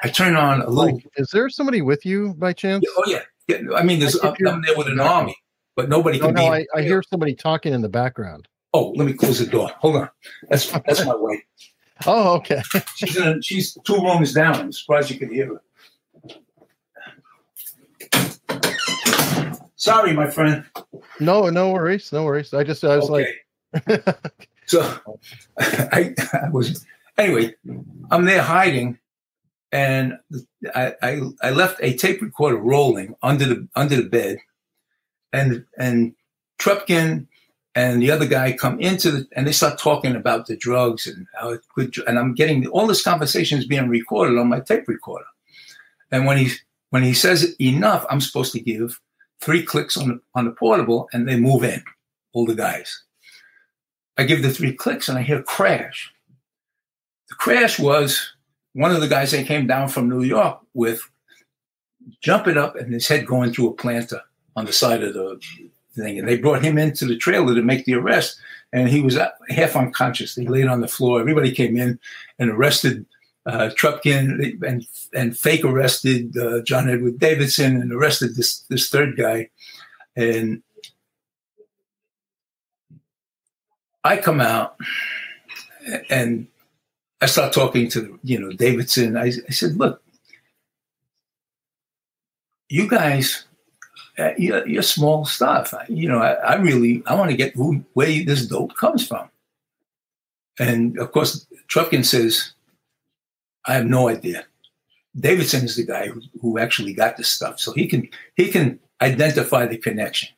[0.03, 1.00] I turn on a little.
[1.16, 2.85] Is there somebody with you by chance?
[2.96, 3.22] Oh yeah,
[3.74, 5.37] I mean, there's I'm, I'm there with an army,
[5.76, 6.35] but nobody no, can.
[6.35, 8.48] No, I, I, hear somebody talking in the background.
[8.72, 9.70] Oh, let me close the door.
[9.79, 10.11] Hold on.
[10.48, 11.40] That's that's my wife.
[12.07, 12.62] Oh, okay.
[12.96, 14.55] she's in a, she's two rooms down.
[14.55, 15.61] I'm surprised you could hear her.
[19.76, 20.64] Sorry, my friend.
[21.20, 22.55] No, no worries, no worries.
[22.55, 23.35] I just I was okay.
[23.87, 24.98] like, so
[25.59, 26.87] I, I was
[27.18, 27.55] anyway.
[28.11, 28.98] I'm there hiding,
[29.72, 30.18] and
[30.74, 34.38] I, I, I left a tape recorder rolling under the under the bed,
[35.33, 36.14] and and
[36.59, 37.26] Trupkin
[37.74, 41.26] and the other guy come into the and they start talking about the drugs and
[41.35, 44.88] how it could and I'm getting all this conversation is being recorded on my tape
[44.88, 45.26] recorder,
[46.11, 46.50] and when he
[46.90, 49.00] when he says enough, I'm supposed to give
[49.40, 51.83] three clicks on the, on the portable and they move in,
[52.33, 53.02] all the guys.
[54.18, 56.12] I give the three clicks and I hear crash.
[57.28, 58.35] The crash was
[58.72, 61.00] one of the guys that came down from New York with
[62.20, 64.20] jumping up and his head going through a planter
[64.56, 65.40] on the side of the
[65.94, 66.18] thing.
[66.18, 68.38] And they brought him into the trailer to make the arrest.
[68.72, 70.35] And he was half unconscious.
[70.35, 71.20] He laid on the floor.
[71.20, 71.98] Everybody came in
[72.38, 73.06] and arrested
[73.46, 79.16] uh, Trupkin and and fake arrested uh, John Edward Davidson and arrested this this third
[79.16, 79.48] guy.
[80.14, 80.62] And
[84.04, 84.76] I come out
[86.11, 86.46] and
[87.20, 89.16] I start talking to you know Davidson.
[89.16, 90.02] I, I said, look,
[92.68, 93.44] you guys,
[94.18, 95.74] uh, you're, you're, small stuff.
[95.74, 99.06] I, you know, I, I really I want to get who, where this dope comes
[99.06, 99.28] from.
[100.59, 102.52] And of course, Trupkin says,
[103.66, 104.46] I have no idea.
[105.18, 108.78] Davidson is the guy who, who actually got this stuff, so he can he can
[109.02, 110.28] identify the connection.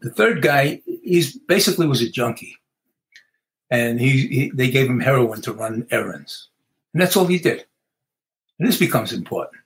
[0.00, 2.58] The third guy, he's basically was a junkie
[3.70, 6.48] and he, he, they gave him heroin to run errands,
[6.92, 7.64] and that's all he did.
[8.58, 9.62] And this becomes important.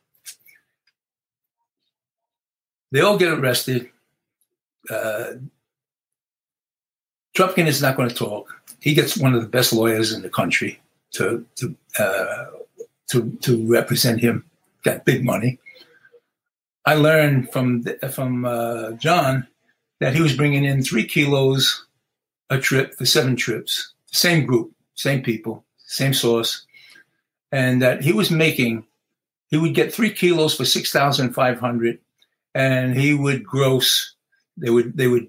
[2.92, 3.88] They all get arrested.
[4.88, 5.34] Uh,
[7.36, 8.52] Trupkin is not going to talk.
[8.80, 10.80] He gets one of the best lawyers in the country
[11.12, 12.46] to to uh,
[13.10, 14.44] to, to represent him.
[14.82, 15.58] Got big money.
[16.86, 19.46] I learned from from uh, John
[20.00, 21.86] that he was bringing in three kilos
[22.50, 26.66] a trip for seven trips, same group, same people, same source,
[27.52, 28.84] and that he was making,
[29.48, 31.98] he would get three kilos for six thousand five hundred,
[32.54, 34.14] and he would gross.
[34.56, 35.28] They would they would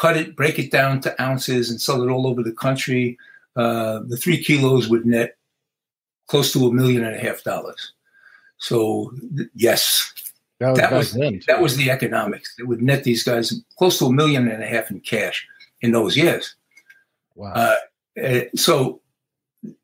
[0.00, 3.18] cut it, break it down to ounces, and sell it all over the country.
[3.56, 5.36] Uh, the three kilos would net
[6.28, 7.92] close to a million and a half dollars.
[8.58, 9.12] So
[9.54, 10.12] yes,
[10.60, 12.54] That was, that was then, that was the economics.
[12.58, 15.48] It would net these guys close to a million and a half in cash
[15.80, 16.54] in those years.
[17.34, 17.52] Wow.
[17.52, 17.76] Uh,
[18.22, 19.00] uh, so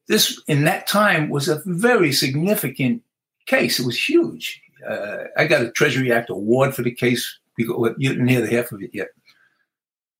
[0.09, 3.03] this in that time was a very significant
[3.47, 3.81] case.
[3.81, 4.61] It was huge.
[4.87, 7.39] Uh, I got a Treasury Act award for the case.
[7.57, 9.09] Because, you didn't hear the half of it yet.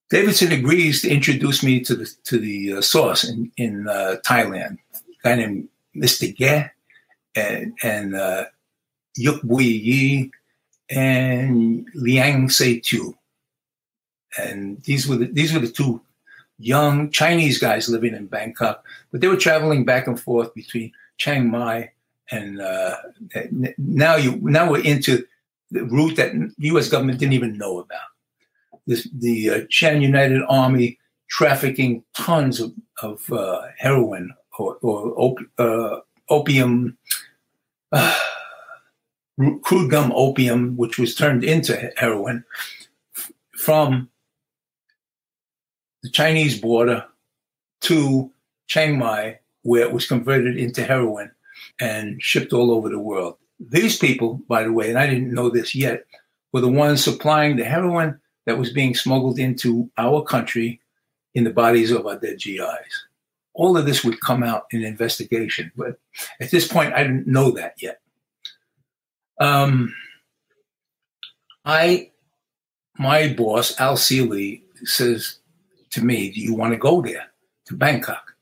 [0.09, 4.79] Davidson agrees to introduce me to the to the uh, source in in uh, Thailand.
[4.95, 6.35] A guy named Mr.
[6.35, 6.71] Ge
[7.35, 8.45] and and uh,
[9.17, 10.31] Yuk Bui Yi
[10.91, 13.17] and Liang Se Tu.
[14.39, 16.01] And these were the, these were the two
[16.59, 21.51] young Chinese guys living in Bangkok, but they were traveling back and forth between Chiang
[21.51, 21.91] Mai
[22.31, 22.97] and uh,
[23.79, 25.25] now you now we're into
[25.71, 26.89] the route that the U.S.
[26.89, 28.01] government didn't even know about.
[28.87, 35.39] This, the uh, Shan United Army trafficking tons of, of uh, heroin or, or op-
[35.59, 36.97] uh, opium,
[39.63, 42.45] crude gum opium, which was turned into heroin
[43.57, 44.09] from
[46.07, 47.05] the Chinese border
[47.81, 48.31] to
[48.69, 51.33] Chiang Mai, where it was converted into heroin
[51.81, 53.37] and shipped all over the world.
[53.59, 56.05] These people, by the way, and I didn't know this yet,
[56.53, 60.81] were the ones supplying the heroin that was being smuggled into our country
[61.35, 63.07] in the bodies of our dead GIs.
[63.53, 65.99] All of this would come out in investigation, but
[66.41, 68.01] at this point, I didn't know that yet.
[69.41, 69.93] Um,
[71.65, 72.13] I,
[72.97, 75.39] my boss, Al Seeley, says
[75.91, 77.27] to me, "Do you want to go there
[77.67, 78.35] to Bangkok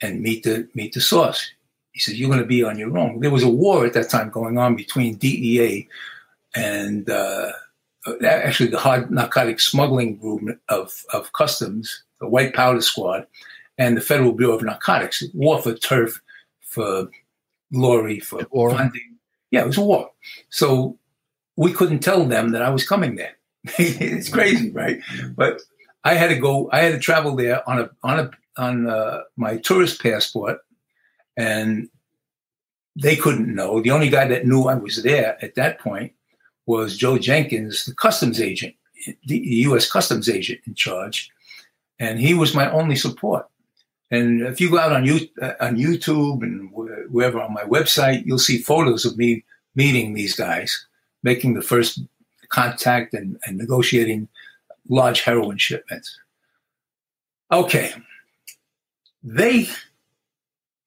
[0.00, 1.50] and meet the meet the source?"
[1.92, 4.10] He says, "You're going to be on your own." There was a war at that
[4.10, 5.88] time going on between DEA
[6.54, 7.52] and uh,
[8.24, 13.26] actually the hard narcotic smuggling group of of customs, the White Powder Squad,
[13.78, 15.22] and the Federal Bureau of Narcotics.
[15.34, 16.20] War for turf,
[16.60, 17.08] for
[17.72, 19.16] glory, for funding.
[19.50, 20.10] Yeah, it was a war.
[20.50, 20.98] So
[21.56, 23.36] we couldn't tell them that I was coming there.
[23.78, 25.00] it's crazy, right?
[25.36, 25.60] But
[26.04, 26.68] I had to go.
[26.72, 30.58] I had to travel there on a on a on uh, my tourist passport,
[31.36, 31.88] and
[32.94, 33.80] they couldn't know.
[33.80, 36.12] The only guy that knew I was there at that point
[36.66, 38.74] was Joe Jenkins, the customs agent,
[39.26, 39.90] the U.S.
[39.90, 41.30] customs agent in charge,
[41.98, 43.46] and he was my only support.
[44.10, 46.70] And if you go out on you uh, on YouTube and
[47.10, 50.86] wherever on my website, you'll see photos of me meeting these guys,
[51.22, 52.00] making the first
[52.50, 54.28] contact and, and negotiating
[54.88, 56.18] large heroin shipments.
[57.50, 57.92] Okay,
[59.22, 59.68] they,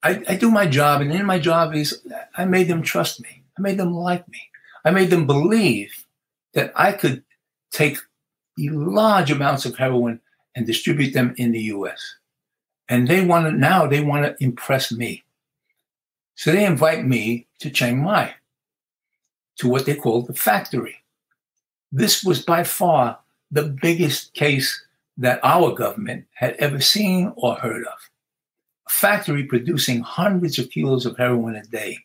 [0.04, 2.02] I, I do my job, and in my job is
[2.36, 3.44] I made them trust me.
[3.58, 4.50] I made them like me.
[4.86, 6.06] I made them believe
[6.54, 7.24] that I could
[7.72, 7.98] take
[8.58, 10.20] large amounts of heroin
[10.56, 12.16] and distribute them in the U.S.
[12.90, 15.24] And they want to now they want to impress me.
[16.36, 18.36] So they invite me to Chiang Mai,
[19.58, 21.04] to what they call the factory.
[21.92, 23.20] This was by far
[23.52, 24.84] the biggest case
[25.18, 28.10] that our government had ever seen or heard of.
[28.88, 32.00] A factory producing hundreds of kilos of heroin a day.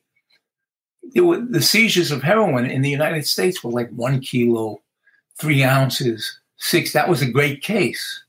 [1.14, 4.80] The seizures of heroin in the United States were like one kilo,
[5.36, 6.92] three ounces, six.
[6.92, 8.22] That was a great case.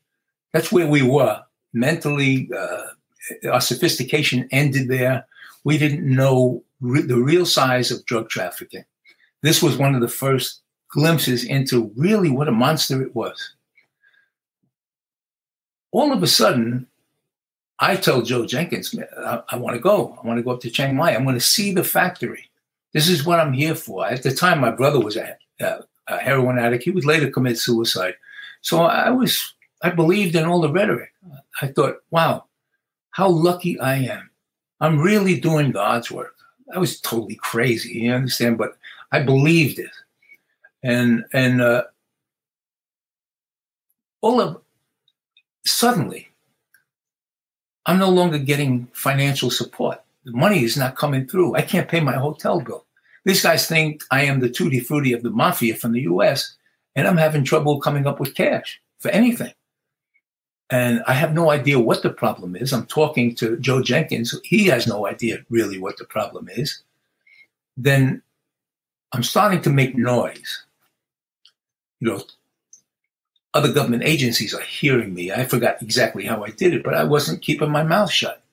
[0.52, 2.50] That's where we were mentally.
[2.56, 2.82] Uh,
[3.50, 5.26] our sophistication ended there.
[5.64, 8.84] We didn't know re- the real size of drug trafficking.
[9.42, 10.63] This was one of the first
[10.94, 13.56] glimpses into really what a monster it was.
[15.92, 16.86] All of a sudden,
[17.80, 20.18] I tell Joe Jenkins, I, I want to go.
[20.22, 21.16] I want to go up to Chiang Mai.
[21.16, 22.50] I'm going to see the factory.
[22.94, 24.06] This is what I'm here for.
[24.06, 26.84] At the time, my brother was a, a, a heroin addict.
[26.84, 28.16] He would later commit suicide.
[28.62, 31.12] So I was, I believed in all the rhetoric.
[31.62, 32.46] I thought, wow,
[33.10, 34.30] how lucky I am.
[34.80, 36.36] I'm really doing God's work.
[36.74, 38.60] I was totally crazy, you understand?
[38.60, 38.78] But
[39.12, 39.92] I believed it.
[40.84, 41.84] And, and, uh,
[44.22, 44.62] all of,
[45.66, 46.30] suddenly,
[47.86, 50.02] I'm no longer getting financial support.
[50.26, 51.56] The money is not coming through.
[51.56, 52.86] I can't pay my hotel bill.
[53.26, 56.56] These guys think I am the tutti frutti of the mafia from the US,
[56.96, 59.54] and I'm having trouble coming up with cash for anything.
[60.70, 62.74] And I have no idea what the problem is.
[62.74, 64.38] I'm talking to Joe Jenkins.
[64.44, 66.82] He has no idea really what the problem is.
[67.78, 68.22] Then
[69.12, 70.64] I'm starting to make noise.
[72.04, 72.24] You know,
[73.54, 75.32] other government agencies are hearing me.
[75.32, 78.44] I forgot exactly how I did it, but I wasn't keeping my mouth shut.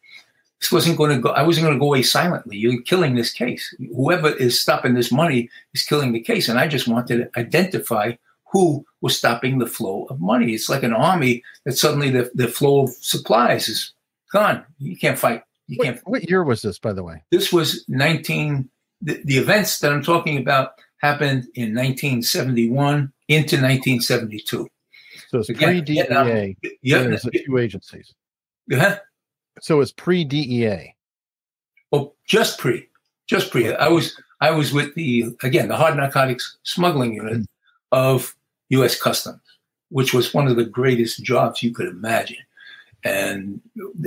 [0.61, 1.31] This wasn't going to go.
[1.31, 2.57] I wasn't going to go away silently.
[2.57, 3.75] You're killing this case.
[3.97, 8.13] Whoever is stopping this money is killing the case, and I just wanted to identify
[8.53, 10.55] who was stopping the flow of money.
[10.55, 13.93] It's like an army that suddenly the, the flow of supplies is
[14.33, 14.65] gone.
[14.79, 16.01] You can't fight You what, can't.
[16.05, 17.25] What year was this, by the way?
[17.33, 18.71] This was 19.
[19.03, 24.69] The, the events that I'm talking about happened in 1971 into 1972.
[25.29, 26.57] So it's pre DEA.
[26.83, 28.15] Yeah, There's a few agencies.
[28.67, 28.99] yeah.
[29.61, 30.95] So it's pre DEA.
[31.91, 32.89] Well, oh, just pre,
[33.27, 33.73] just pre.
[33.75, 37.47] I was I was with the again the hard narcotics smuggling unit mm.
[37.93, 38.35] of
[38.71, 39.01] U.S.
[39.01, 39.41] Customs,
[39.89, 42.39] which was one of the greatest jobs you could imagine,
[43.05, 43.61] and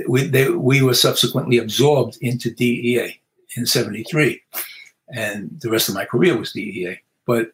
[0.08, 3.20] we they, we were subsequently absorbed into DEA
[3.56, 4.40] in '73,
[5.08, 7.00] and the rest of my career was DEA.
[7.26, 7.52] But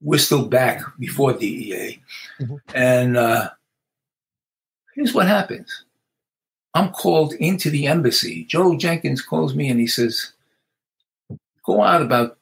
[0.00, 2.00] we're still back before DEA,
[2.40, 2.60] Mhm.
[2.74, 3.50] and uh,
[4.94, 5.84] here's what happens.
[6.74, 8.44] I'm called into the embassy.
[8.44, 10.32] Joe Jenkins calls me and he says,
[11.64, 12.38] Go out about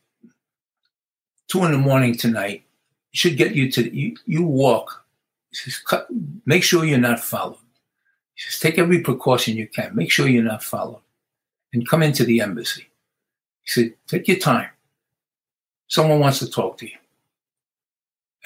[1.48, 2.64] two in the morning tonight.
[3.12, 5.04] It should get you to, you, you walk.
[5.50, 6.08] He says, Cut,
[6.46, 7.58] Make sure you're not followed.
[8.34, 9.94] He says, Take every precaution you can.
[9.94, 11.02] Make sure you're not followed.
[11.72, 12.88] And come into the embassy.
[13.64, 14.68] He said, Take your time.
[15.88, 16.96] Someone wants to talk to you.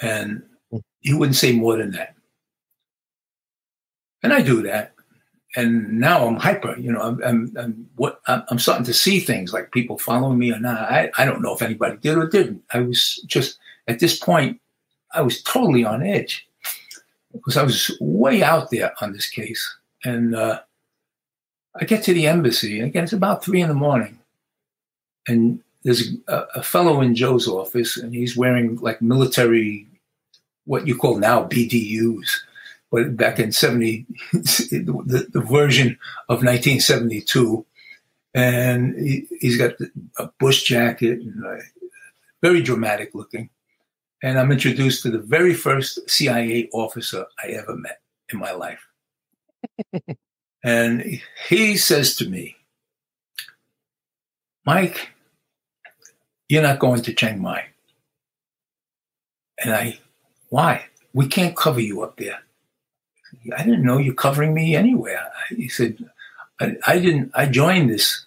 [0.03, 0.43] And
[1.01, 2.15] he wouldn't say more than that.
[4.23, 4.95] And I do that
[5.57, 6.79] and now I'm hyper.
[6.79, 10.53] You know, I'm, I'm, I'm what I'm, starting to see things like people following me
[10.53, 10.83] or not.
[10.83, 12.63] I, I don't know if anybody did or didn't.
[12.73, 14.61] I was just at this point,
[15.15, 16.47] I was totally on edge
[17.33, 19.77] because I was way out there on this case.
[20.05, 20.61] And uh,
[21.81, 24.18] I get to the embassy, and again, it's about three in the morning,
[25.29, 29.87] and there's a, a fellow in Joe's office, and he's wearing like military,
[30.65, 32.29] what you call now BDUs
[32.91, 37.65] but back in 70, the, the version of 1972.
[38.35, 39.73] And he, has got
[40.19, 41.57] a bush jacket and uh,
[42.43, 43.51] very dramatic looking.
[44.23, 48.01] And I'm introduced to the very first CIA officer I ever met
[48.33, 48.87] in my life.
[50.65, 52.57] and he says to me,
[54.67, 55.09] Mike,
[56.49, 57.65] you're not going to Chiang Mai.
[59.63, 59.99] And I,
[60.51, 60.87] why?
[61.13, 62.39] We can't cover you up there.
[63.57, 65.31] I didn't know you're covering me anywhere.
[65.51, 65.99] He said,
[66.61, 68.25] I, I didn't, I joined this,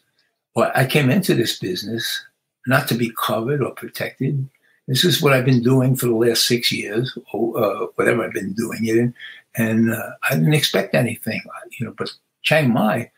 [0.56, 2.24] well, I came into this business
[2.68, 4.48] not to be covered or protected.
[4.88, 8.34] This is what I've been doing for the last six years, or uh, whatever I've
[8.34, 9.14] been doing it in.
[9.56, 11.42] And uh, I didn't expect anything,
[11.80, 13.12] you know, but Chiang Mai,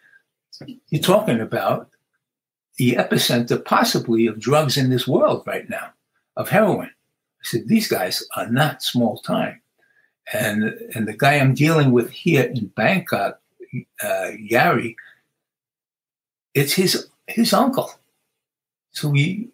[0.90, 1.90] you're talking about
[2.78, 5.92] the epicenter possibly of drugs in this world right now,
[6.36, 6.90] of heroin.
[6.90, 9.62] I said, these guys are not small time
[10.32, 10.64] and
[10.96, 13.42] and the guy I'm dealing with here in Bangkok,
[14.02, 14.96] uh, Gary,
[16.54, 17.92] it's his his uncle.
[18.92, 19.50] So he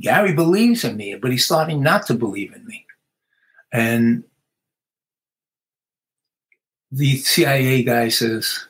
[0.00, 2.84] Gary believes in me, but he's starting not to believe in me,
[3.72, 4.24] and
[6.90, 8.66] the CIA guy says,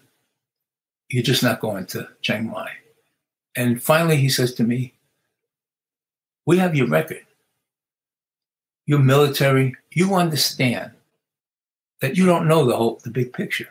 [1.08, 2.70] "You're just not going to Chiang Mai,"
[3.56, 4.94] and finally he says to me,
[6.46, 7.26] "We have your record.
[8.86, 9.74] You're military.
[9.90, 10.92] You understand."
[12.00, 13.68] that you don't know the whole the big picture.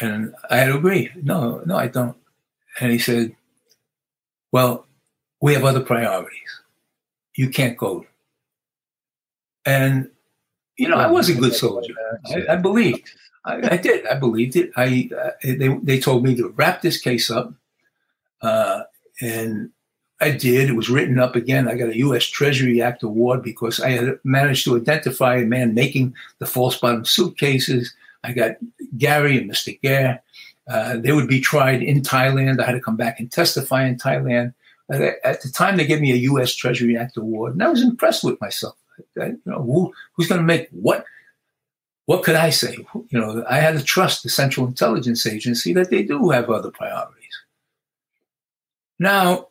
[0.00, 1.10] And I had to agree.
[1.22, 2.16] No, no, I don't.
[2.80, 3.34] And he said,
[4.52, 4.86] Well,
[5.40, 6.60] we have other priorities.
[7.34, 8.06] You can't go.
[9.64, 10.10] And
[10.76, 11.94] you know, I was a good soldier.
[12.26, 13.10] I, I believed.
[13.46, 14.06] I, I, did.
[14.06, 14.70] I believed it.
[14.76, 17.54] I uh, they they told me to wrap this case up,
[18.42, 18.82] uh,
[19.20, 19.70] and
[20.20, 20.70] I did.
[20.70, 21.68] It was written up again.
[21.68, 22.24] I got a U.S.
[22.24, 27.04] Treasury Act award because I had managed to identify a man making the false bottom
[27.04, 27.94] suitcases.
[28.24, 28.56] I got
[28.96, 29.78] Gary and Mr.
[29.82, 30.22] Gare.
[30.68, 32.60] Uh, they would be tried in Thailand.
[32.60, 34.54] I had to come back and testify in Thailand.
[34.90, 36.54] At the time, they gave me a U.S.
[36.54, 38.76] Treasury Act award, and I was impressed with myself.
[39.20, 41.04] I, you know, who, who's going to make what?
[42.06, 42.76] What could I say?
[42.94, 46.70] You know, I had to trust the Central Intelligence Agency that they do have other
[46.70, 47.15] priorities.
[48.98, 49.48] Now,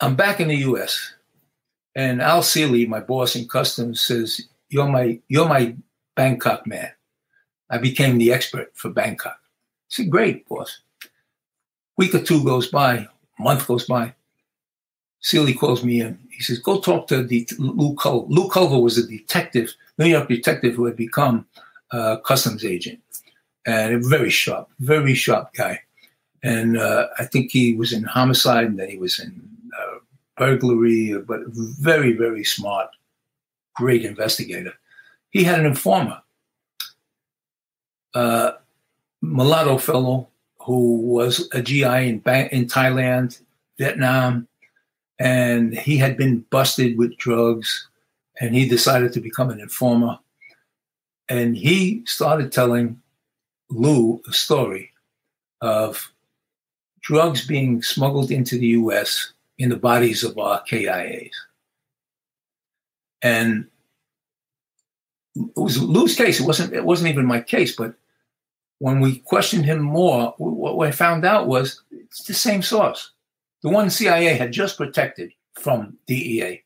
[0.00, 1.14] I'm back in the U.S.
[1.94, 5.74] and Al Seeley, my boss in customs, says, "You're my you're my
[6.14, 6.90] Bangkok man."
[7.70, 9.38] I became the expert for Bangkok.
[9.42, 10.80] I said, "Great, boss."
[11.96, 13.06] Week or two goes by,
[13.38, 14.14] month goes by.
[15.20, 16.18] Seeley calls me in.
[16.30, 20.28] He says, "Go talk to the Lou Culver." Lou Culver was a detective, New York
[20.28, 21.46] detective who had become
[21.90, 23.00] a customs agent,
[23.64, 25.80] and a very sharp, very sharp guy.
[26.44, 29.48] And uh, I think he was in homicide, and then he was in
[29.80, 29.98] uh,
[30.36, 32.90] burglary, but very, very smart,
[33.74, 34.74] great investigator.
[35.30, 36.20] He had an informer,
[38.14, 38.52] uh,
[39.22, 40.28] mulatto fellow
[40.60, 42.22] who was a GI in,
[42.52, 43.40] in Thailand,
[43.78, 44.46] Vietnam,
[45.18, 47.88] and he had been busted with drugs,
[48.38, 50.18] and he decided to become an informer.
[51.30, 53.00] And he started telling
[53.70, 54.92] Lou a story
[55.62, 56.10] of
[57.04, 59.32] drugs being smuggled into the U.S.
[59.58, 61.30] in the bodies of our KIAs.
[63.22, 63.66] And
[65.36, 66.40] it was Lou's case.
[66.40, 66.72] It wasn't.
[66.72, 67.76] It wasn't even my case.
[67.76, 67.94] But
[68.78, 73.12] when we questioned him more, what I found out was it's the same source.
[73.62, 76.62] The one CIA had just protected from DEA.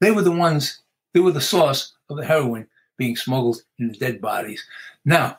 [0.00, 0.80] They were the ones.
[1.14, 2.66] They were the source of the heroin
[2.96, 4.62] being smuggled in the dead bodies.
[5.04, 5.38] Now,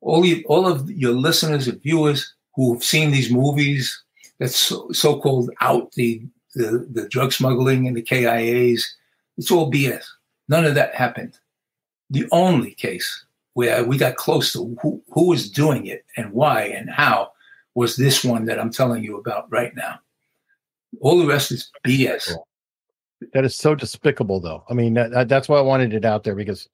[0.00, 2.34] all you, all of your listeners and viewers
[2.68, 4.02] who've seen these movies
[4.38, 4.56] that's
[4.92, 6.22] so, called out the,
[6.54, 8.82] the the drug smuggling and the KIAs,
[9.36, 10.04] it's all BS.
[10.48, 11.38] None of that happened
[12.10, 16.62] the only case where we got close to who, who was doing it and why
[16.64, 17.32] and how
[17.74, 20.00] was this one that I'm telling you about right now.
[21.00, 22.34] All the rest is BS.
[23.32, 24.64] That is so despicable, though.
[24.68, 26.68] I mean, that, that's why I wanted it out there because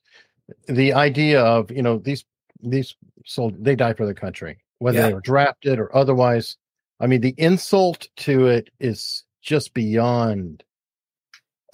[0.69, 2.25] the idea of you know these
[2.63, 2.95] these
[3.27, 5.09] soldiers they die for the country, whether yeah.
[5.09, 6.57] they were drafted or otherwise.
[7.01, 10.65] I mean, the insult to it is just beyond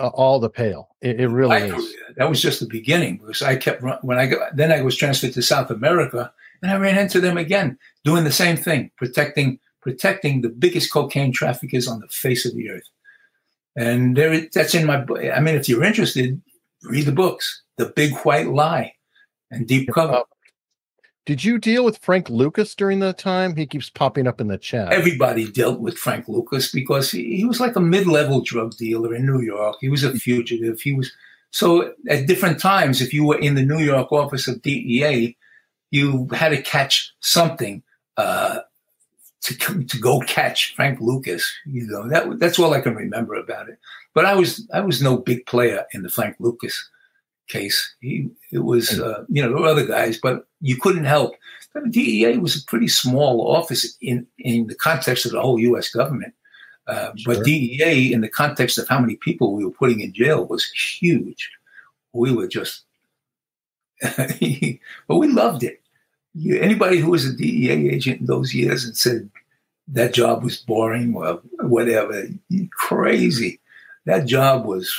[0.01, 0.89] uh, all the pale.
[1.01, 1.95] It, it really I, is.
[2.17, 5.33] That was just the beginning because I kept when I got then I was transferred
[5.35, 6.33] to South America
[6.63, 11.33] and I ran into them again doing the same thing, protecting protecting the biggest cocaine
[11.33, 12.89] traffickers on the face of the earth.
[13.77, 15.05] And there, that's in my.
[15.35, 16.41] I mean, if you're interested,
[16.83, 18.95] read the books, The Big White Lie,
[19.51, 20.23] and Deep Cover.
[21.25, 23.55] Did you deal with Frank Lucas during that time?
[23.55, 24.93] He keeps popping up in the chat.
[24.93, 29.27] Everybody dealt with Frank Lucas because he, he was like a mid-level drug dealer in
[29.27, 29.77] New York.
[29.81, 30.81] He was a fugitive.
[30.81, 31.13] He was
[31.53, 33.01] so at different times.
[33.01, 35.37] If you were in the New York office of DEA,
[35.93, 37.85] you had to catch something
[38.17, 38.61] uh,
[39.43, 41.49] to to go catch Frank Lucas.
[41.67, 43.79] You know that that's all I can remember about it.
[44.13, 46.91] But I was I was no big player in the Frank Lucas
[47.49, 47.95] case.
[48.01, 51.35] He, it was, uh, you know, there were other guys, but you couldn't help.
[51.75, 55.91] The DEA was a pretty small office in, in the context of the whole U.S.
[55.91, 56.35] government.
[56.87, 57.35] Uh, sure.
[57.35, 60.65] But DEA, in the context of how many people we were putting in jail, was
[60.71, 61.51] huge.
[62.13, 62.83] We were just,
[64.03, 65.81] but we loved it.
[66.35, 69.31] You, anybody who was a DEA agent in those years and said
[69.89, 72.27] that job was boring or whatever,
[72.73, 73.61] crazy.
[74.07, 74.93] That job was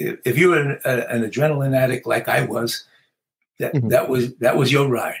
[0.00, 2.84] if you were an, an, adrenaline addict like I was,
[3.58, 3.88] that mm-hmm.
[3.88, 5.20] that was that was your ride.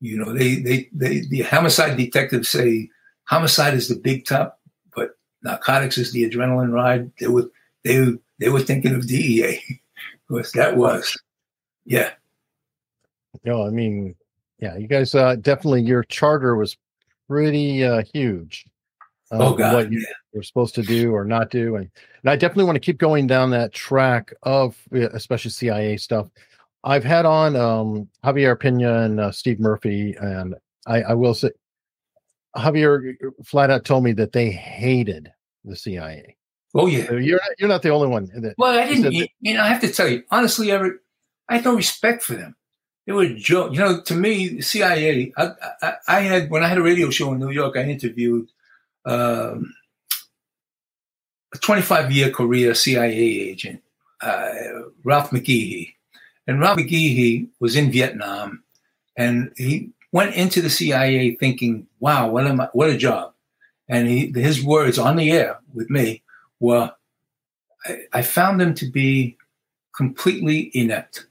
[0.00, 2.90] You know, they, they they the homicide detectives say
[3.24, 4.58] homicide is the big top,
[4.94, 5.10] but
[5.42, 7.10] narcotics is the adrenaline ride.
[7.20, 7.50] They were
[7.84, 9.60] they they were thinking of DEA
[10.28, 11.16] because that was,
[11.84, 12.10] yeah.
[13.44, 14.14] No, I mean,
[14.58, 16.76] yeah, you guys uh, definitely your charter was
[17.28, 18.64] pretty uh, huge.
[19.32, 20.14] Uh, oh God, what you yeah.
[20.32, 21.90] were supposed to do or not do, and
[22.22, 26.28] and I definitely want to keep going down that track of especially CIA stuff.
[26.84, 30.54] I've had on um, Javier Pena and uh, Steve Murphy, and
[30.86, 31.50] I, I will say
[32.56, 33.14] Javier
[33.44, 35.32] flat out told me that they hated
[35.64, 36.36] the CIA.
[36.74, 38.30] Oh yeah, so you're not, you're not the only one.
[38.34, 39.12] That well, I didn't.
[39.12, 40.96] You, you know, I have to tell you honestly, Eric,
[41.48, 42.56] I had no respect for them.
[43.06, 43.72] They were joke.
[43.72, 45.32] You know, to me, CIA.
[45.36, 45.50] I,
[45.82, 48.50] I, I, had when I had a radio show in New York, I interviewed
[49.04, 49.74] um,
[51.54, 53.82] a 25 year career CIA agent,
[54.20, 54.50] uh,
[55.04, 55.94] Ralph McGehee.
[56.46, 58.62] And Ralph McGehee was in Vietnam
[59.16, 63.32] and he went into the CIA thinking, wow, what, am I, what a job.
[63.88, 66.22] And he, his words on the air with me
[66.60, 66.92] were,
[67.84, 69.36] I, I found them to be
[69.94, 71.26] completely inept.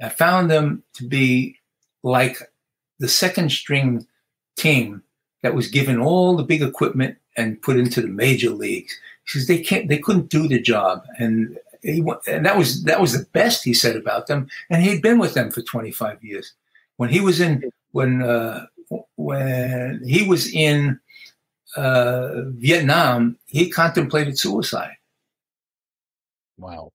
[0.00, 1.56] I found them to be
[2.02, 2.38] like
[2.98, 4.06] the second string
[4.56, 5.02] team
[5.42, 8.98] that was given all the big equipment and put into the major leagues.
[9.24, 13.00] He says they can't, they couldn't do the job, and he, and that was that
[13.00, 14.48] was the best he said about them.
[14.70, 16.52] And he'd been with them for 25 years.
[16.96, 18.66] When he was in when uh,
[19.16, 21.00] when he was in
[21.76, 24.96] uh, Vietnam, he contemplated suicide.
[26.58, 26.92] Wow.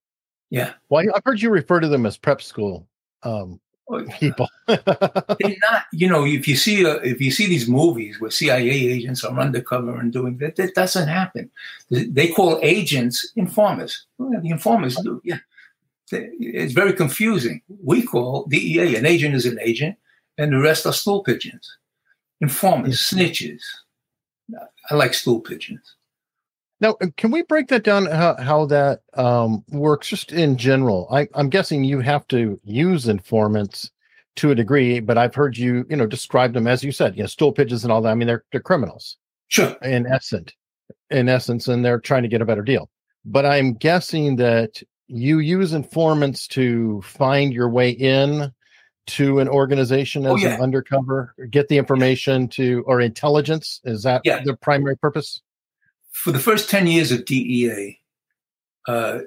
[0.49, 0.73] Yeah.
[0.89, 2.87] Well, I've heard you refer to them as prep school.
[3.23, 3.59] Um,
[4.19, 4.49] people.
[4.67, 8.69] they're not, you know, if you see a, if you see these movies where CIA
[8.69, 11.49] agents are undercover and doing that, that doesn't happen.
[11.89, 14.05] They call agents informers.
[14.17, 15.39] Well, the informers do, yeah.
[16.09, 17.61] It's very confusing.
[17.83, 19.97] We call DEA an agent is an agent,
[20.37, 21.69] and the rest are stool pigeons,
[22.39, 23.61] informers, snitches.
[24.89, 25.96] I like stool pigeons.
[26.79, 28.05] Now, uh, can we break that down?
[28.05, 31.07] How, how that um, works, just in general?
[31.11, 33.89] I, I'm guessing you have to use informants
[34.37, 37.23] to a degree, but I've heard you, you know, describe them as you said, you
[37.23, 38.11] know, stool pigeons and all that.
[38.11, 39.17] I mean, they're they're criminals,
[39.47, 40.51] sure, in essence,
[41.09, 42.89] in essence, and they're trying to get a better deal.
[43.25, 48.51] But I'm guessing that you use informants to find your way in
[49.07, 50.55] to an organization as Oh, yeah.
[50.55, 53.79] an undercover, get the information to or intelligence?
[53.85, 54.43] Is that Yeah.
[54.43, 55.41] the primary purpose?
[56.17, 57.99] For the first 10 years of DEA,
[58.87, 59.19] uh,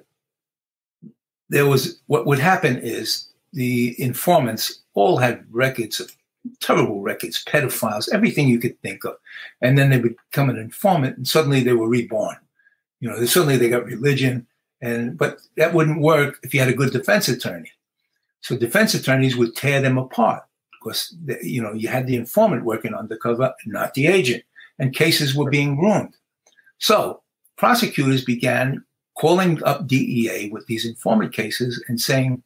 [1.49, 6.15] there was what would happen is the informants all had records of
[6.61, 9.17] terrible records, pedophiles, everything you could think of.
[9.63, 12.37] And then they would become an informant and suddenly they were reborn.
[12.99, 14.47] You know, suddenly they got religion.
[14.83, 17.71] And but that wouldn't work if you had a good defense attorney.
[18.41, 22.95] So defense attorneys would tear them apart because you know you had the informant working
[22.95, 24.43] undercover, not the agent,
[24.79, 26.17] and cases were being ruined.
[26.81, 27.23] So
[27.57, 28.85] prosecutors began
[29.17, 32.43] calling up DEA with these informant cases and saying,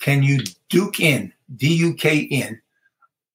[0.00, 2.60] "Can you duke in, D-U-K in,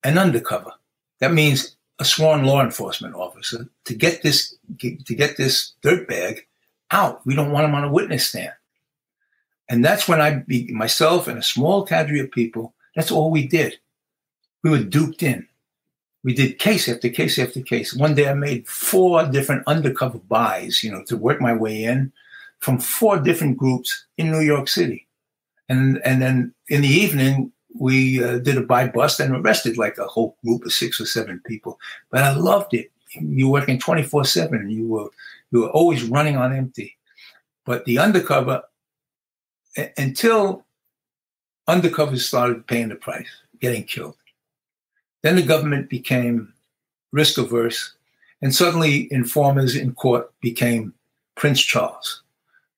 [0.04, 0.72] an undercover?
[1.20, 6.42] That means a sworn law enforcement officer to get this to get this dirtbag
[6.92, 7.26] out.
[7.26, 8.54] We don't want him on a witness stand."
[9.70, 13.80] And that's when I, myself and a small cadre of people, that's all we did.
[14.64, 15.48] We were duped in.
[16.28, 17.94] We did case after case after case.
[17.94, 22.12] One day I made four different undercover buys, you know, to work my way in
[22.60, 25.08] from four different groups in New York City.
[25.70, 29.98] And, and then in the evening, we uh, did a buy bust and arrested like
[29.98, 31.80] a whole group of six or seven people.
[32.12, 32.92] But I loved it.
[33.14, 34.70] You were working 24 seven.
[34.70, 35.08] You were,
[35.52, 36.98] you were always running on empty.
[37.64, 38.64] But the undercover,
[39.96, 40.66] until
[41.70, 43.30] undercovers started paying the price,
[43.62, 44.18] getting killed.
[45.28, 46.54] Then the government became
[47.12, 47.96] risk averse,
[48.42, 50.94] and suddenly informers in court became
[51.36, 52.24] Prince Charles,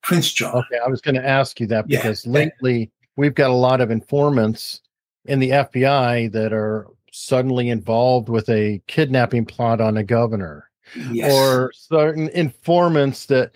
[0.01, 0.55] Prince John.
[0.55, 3.81] Okay, I was going to ask you that because that- lately we've got a lot
[3.81, 4.81] of informants
[5.25, 10.71] in the FBI that are suddenly involved with a kidnapping plot on a governor.
[11.11, 11.31] Yes.
[11.31, 13.51] or certain informants that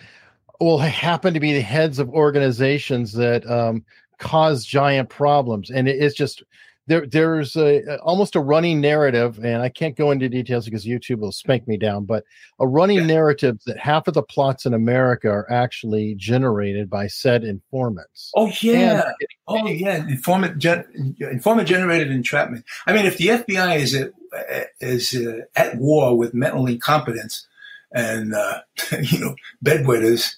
[0.59, 3.83] will happen to be the heads of organizations that um,
[4.19, 6.43] cause giant problems and it is just
[6.87, 11.19] there there's a, almost a running narrative and i can't go into details because youtube
[11.19, 12.23] will spank me down but
[12.59, 13.05] a running Yeah.
[13.05, 18.51] narrative that half of the plots in america are actually generated by said informants oh
[18.61, 18.93] yeah.
[18.95, 19.13] they're
[19.49, 22.63] Oh yeah, informant gen- informant generated entrapment.
[22.87, 24.11] I mean, if the FBI is at,
[24.79, 27.45] is uh, at war with mental incompetence
[27.91, 28.61] and uh,
[29.01, 30.35] you know bedwetters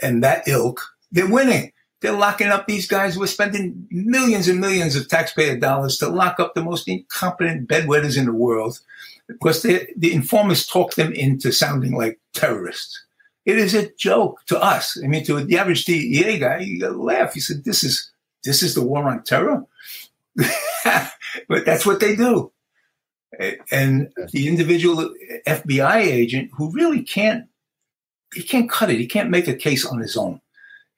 [0.00, 0.80] and that ilk,
[1.10, 1.72] they're winning.
[2.00, 3.18] They're locking up these guys.
[3.18, 8.18] We're spending millions and millions of taxpayer dollars to lock up the most incompetent bedwetters
[8.18, 8.78] in the world
[9.28, 13.02] because the informers talk them into sounding like terrorists.
[13.44, 14.98] It is a joke to us.
[15.02, 17.32] I mean, to the average DEA guy, you gotta laugh.
[17.32, 18.10] He said, "This is
[18.42, 19.64] this is the war on terror,"
[20.34, 22.52] but that's what they do.
[23.70, 25.14] And the individual
[25.46, 27.46] FBI agent who really can't,
[28.34, 28.98] he can't cut it.
[28.98, 30.40] He can't make a case on his own.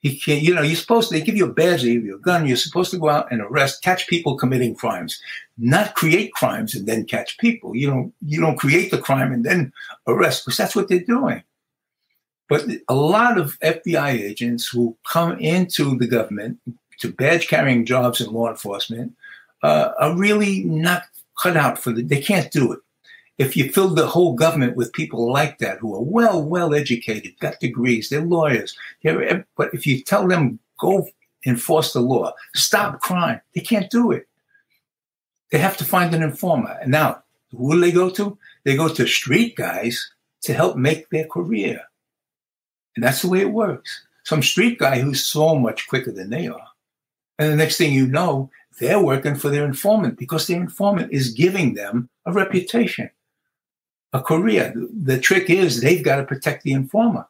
[0.01, 0.41] He can't.
[0.41, 1.15] You know, you're supposed to.
[1.15, 2.47] They give you a badge, they give you a gun.
[2.47, 5.21] You're supposed to go out and arrest, catch people committing crimes,
[5.57, 7.75] not create crimes and then catch people.
[7.75, 8.13] You don't.
[8.25, 9.73] You don't create the crime and then
[10.07, 11.43] arrest because that's what they're doing.
[12.47, 16.59] But a lot of FBI agents who come into the government
[16.99, 19.13] to badge carrying jobs in law enforcement
[19.63, 21.03] uh, are really not
[21.41, 22.79] cut out for the, they can't do it.
[23.39, 27.39] If you fill the whole government with people like that who are well, well educated,
[27.39, 31.07] got degrees, they're lawyers, they're, but if you tell them go
[31.45, 34.27] enforce the law, stop crime, they can't do it.
[35.51, 36.77] They have to find an informer.
[36.81, 38.37] And now, who do they go to?
[38.65, 40.11] They go to street guys
[40.41, 41.81] to help make their career.
[42.95, 44.05] And that's the way it works.
[44.23, 46.67] Some street guy who's so much quicker than they are.
[47.39, 51.31] And the next thing you know, they're working for their informant because their informant is
[51.31, 53.09] giving them a reputation,
[54.13, 54.73] a career.
[55.03, 57.27] The trick is they've got to protect the informer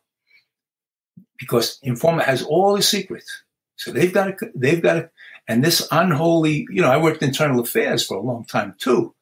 [1.38, 3.43] because informer has all the secrets.
[3.75, 5.09] So they've got to, they've got to,
[5.47, 9.13] and this unholy, you know, I worked internal affairs for a long time too.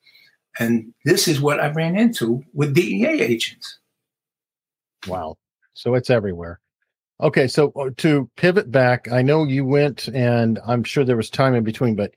[0.60, 3.78] And this is what I ran into with DEA agents.
[5.08, 5.38] Wow.
[5.74, 6.60] So it's everywhere.
[7.22, 11.30] Okay, so uh, to pivot back, I know you went, and I'm sure there was
[11.32, 12.14] time in between, but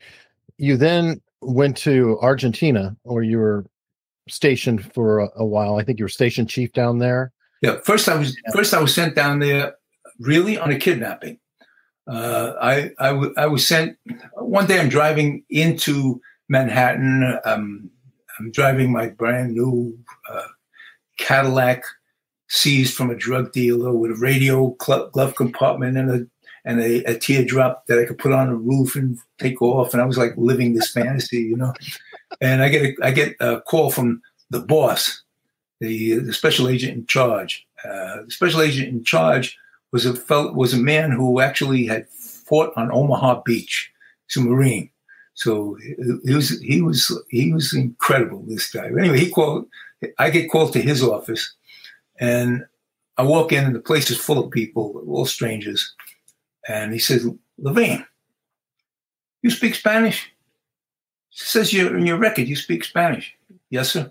[0.58, 3.64] you then went to Argentina, or you were
[4.28, 5.76] stationed for a, a while.
[5.76, 7.32] I think you were station chief down there.
[7.62, 9.74] Yeah, first I was first I was sent down there
[10.18, 11.38] really on a kidnapping.
[12.06, 13.96] Uh, I, I, w- I was sent
[14.34, 14.80] one day.
[14.80, 17.38] I'm driving into Manhattan.
[17.44, 17.90] Um,
[18.38, 19.96] I'm driving my brand new
[20.28, 20.46] uh,
[21.18, 21.84] Cadillac,
[22.48, 26.26] seized from a drug dealer with a radio cl- glove compartment and a
[26.64, 29.92] and a, a teardrop that I could put on a roof and take off.
[29.92, 31.72] And I was like living this fantasy, you know.
[32.40, 35.22] And I get a, I get a call from the boss,
[35.80, 37.66] the the special agent in charge.
[37.84, 39.56] Uh, the special agent in charge
[39.92, 43.90] was a fel- was a man who actually had fought on Omaha Beach.
[44.26, 44.90] He's a Marine.
[45.34, 45.76] So
[46.24, 48.44] he was he was he was incredible.
[48.46, 48.86] This guy.
[48.86, 49.66] Anyway, he called.
[50.18, 51.54] I get called to his office,
[52.18, 52.66] and
[53.16, 55.94] I walk in, and the place is full of people, all strangers.
[56.68, 57.26] And he says,
[57.58, 58.04] "Levine,
[59.42, 60.30] you speak Spanish?"
[61.30, 63.36] Says you're in your record you speak Spanish.
[63.70, 64.10] Yes, sir.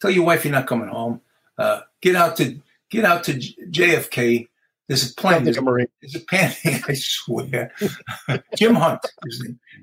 [0.00, 1.20] Tell your wife you're not coming home.
[1.56, 4.48] Uh, get out to get out to JFK
[4.92, 5.44] there's a plane.
[5.44, 6.52] There's a, there's a pan.
[6.86, 7.72] I swear.
[8.56, 9.00] Jim Hunt.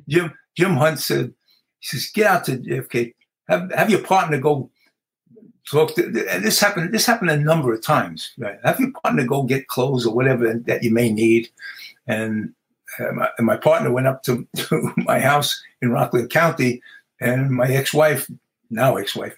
[0.07, 1.33] Jim Jim Hunt said,
[1.79, 3.15] he says, get out to JFK.
[3.47, 4.69] Have have your partner go
[5.67, 6.11] talk to.
[6.11, 6.93] This happened.
[6.93, 8.33] This happened a number of times.
[8.37, 8.59] Right?
[8.63, 11.49] Have your partner go get clothes or whatever that you may need.
[12.05, 12.53] And,
[12.99, 16.81] uh, my, and my partner went up to, to my house in Rockland County,
[17.21, 18.29] and my ex-wife,
[18.69, 19.37] now ex-wife,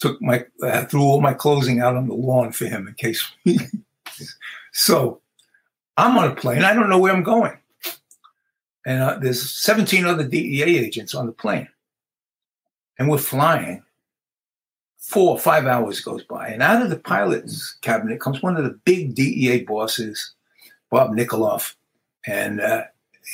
[0.00, 3.28] took my uh, threw all my clothing out on the lawn for him in case
[4.72, 5.20] so
[5.96, 6.62] I'm on a plane.
[6.62, 7.58] I don't know where I'm going.
[8.86, 11.68] And uh, there's 17 other DEA agents on the plane.
[12.98, 13.82] And we're flying.
[14.98, 16.48] Four or five hours goes by.
[16.48, 20.34] And out of the pilot's cabinet comes one of the big DEA bosses,
[20.90, 21.74] Bob Nikoloff.
[22.28, 22.84] And uh,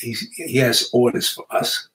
[0.00, 1.88] he has orders for us.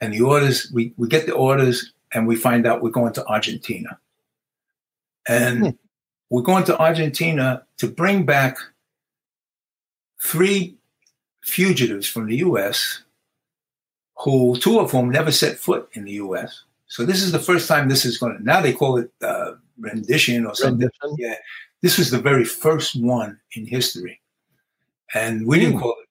[0.00, 3.26] And the orders, we, we get the orders and we find out we're going to
[3.26, 3.98] Argentina.
[5.28, 5.70] And hmm
[6.34, 8.56] we're going to Argentina to bring back
[10.20, 10.76] three
[11.42, 13.04] fugitives from the US
[14.16, 16.64] who two of whom never set foot in the US.
[16.86, 19.52] So this is the first time this is going to, now they call it uh,
[19.78, 20.90] rendition or something.
[21.02, 21.16] Rendition.
[21.18, 21.36] Yeah.
[21.82, 24.20] This was the very first one in history.
[25.14, 25.80] And we didn't hmm.
[25.80, 26.08] call it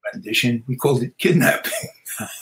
[0.68, 1.72] we called it kidnapping.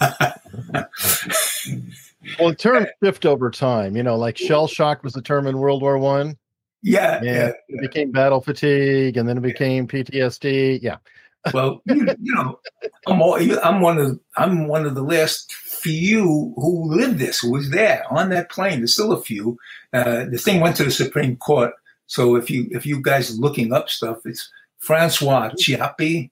[2.39, 3.95] well, the terms shift over time.
[3.95, 6.37] You know, like shell shock was the term in World War One.
[6.83, 10.79] Yeah, yeah, yeah, It became battle fatigue, and then it became PTSD.
[10.81, 10.97] Yeah.
[11.53, 12.59] well, you, you, know,
[13.07, 17.51] I'm all, I'm one of I'm one of the last few who lived this, who
[17.51, 18.79] was there on that plane.
[18.79, 19.57] There's still a few.
[19.91, 21.73] Uh, the thing went to the Supreme Court,
[22.05, 26.29] so if you if you guys are looking up stuff, it's Francois Chiappe,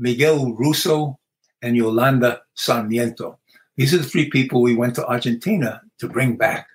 [0.00, 1.18] Miguel Russo,
[1.62, 3.38] and Yolanda Sarmiento.
[3.76, 6.66] These are the three people we went to Argentina to bring back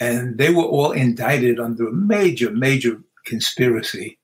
[0.00, 4.18] and they were all indicted under a major, major conspiracy.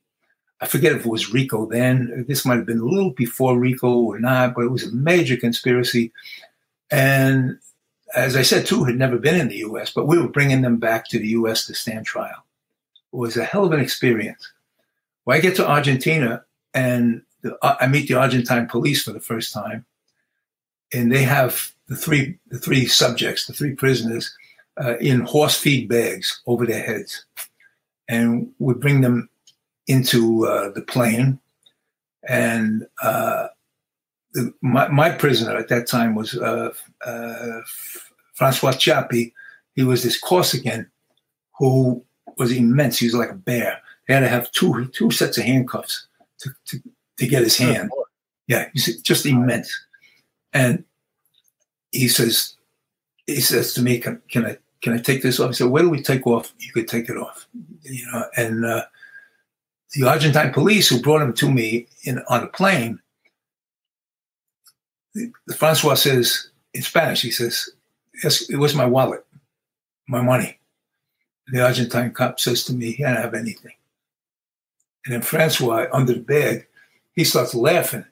[0.63, 2.25] I forget if it was RICO then.
[2.27, 5.37] This might have been a little before RICO or not, but it was a major
[5.37, 6.13] conspiracy.
[6.91, 7.59] And
[8.15, 10.79] as I said, two had never been in the U.S., but we were bringing them
[10.79, 11.67] back to the U.S.
[11.67, 12.47] to stand trial.
[13.13, 14.51] It was a hell of an experience.
[15.27, 19.21] Well, I get to Argentina and the, uh, I meet the Argentine police for the
[19.21, 19.85] first time,
[20.93, 24.35] and they have the three the three subjects, the three prisoners
[24.83, 27.25] uh, in horse feed bags over their heads,
[28.09, 29.29] and we bring them
[29.87, 31.39] into uh, the plane.
[32.29, 33.49] And uh,
[34.33, 36.73] the, my, my, prisoner at that time was uh,
[37.05, 37.61] uh,
[38.35, 39.33] Francois Chiappe.
[39.77, 40.91] He was this Corsican
[41.59, 42.05] who
[42.37, 42.99] was immense.
[42.99, 43.81] He was like a bear.
[44.09, 46.07] They had to have two two sets of handcuffs
[46.39, 46.83] to, to,
[47.19, 47.91] to get his hand.
[48.47, 49.73] Yeah, he's just immense.
[50.53, 50.85] And
[51.91, 52.55] he says,
[53.27, 55.49] he says to me, "Can, can I can I take this off?
[55.49, 56.55] I said, where do we take off?
[56.59, 57.49] You could take it off.
[57.83, 58.85] You know, and uh,
[59.95, 63.01] the Argentine police who brought him to me in on a plane,
[65.15, 67.71] the, the Francois says in Spanish, he says,
[68.23, 69.25] yes, it was my wallet,
[70.09, 70.59] my money.
[71.49, 73.75] The Argentine cop says to me, he didn't have anything.
[75.05, 76.67] And then Francois, under the bag,
[77.17, 78.05] he starts laughing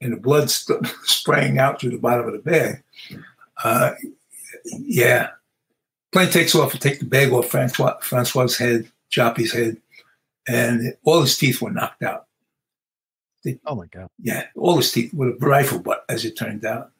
[0.00, 2.82] and the blood st- spraying out through the bottom of the bag.
[3.62, 3.92] Uh,
[4.78, 5.30] yeah,
[6.12, 9.76] Plane takes off and take the bag off Francois, Francois's head, Chiappe's head,
[10.48, 12.26] and all his teeth were knocked out.
[13.44, 14.08] They, oh my God.
[14.20, 16.90] Yeah, all his teeth with a rifle butt, as it turned out.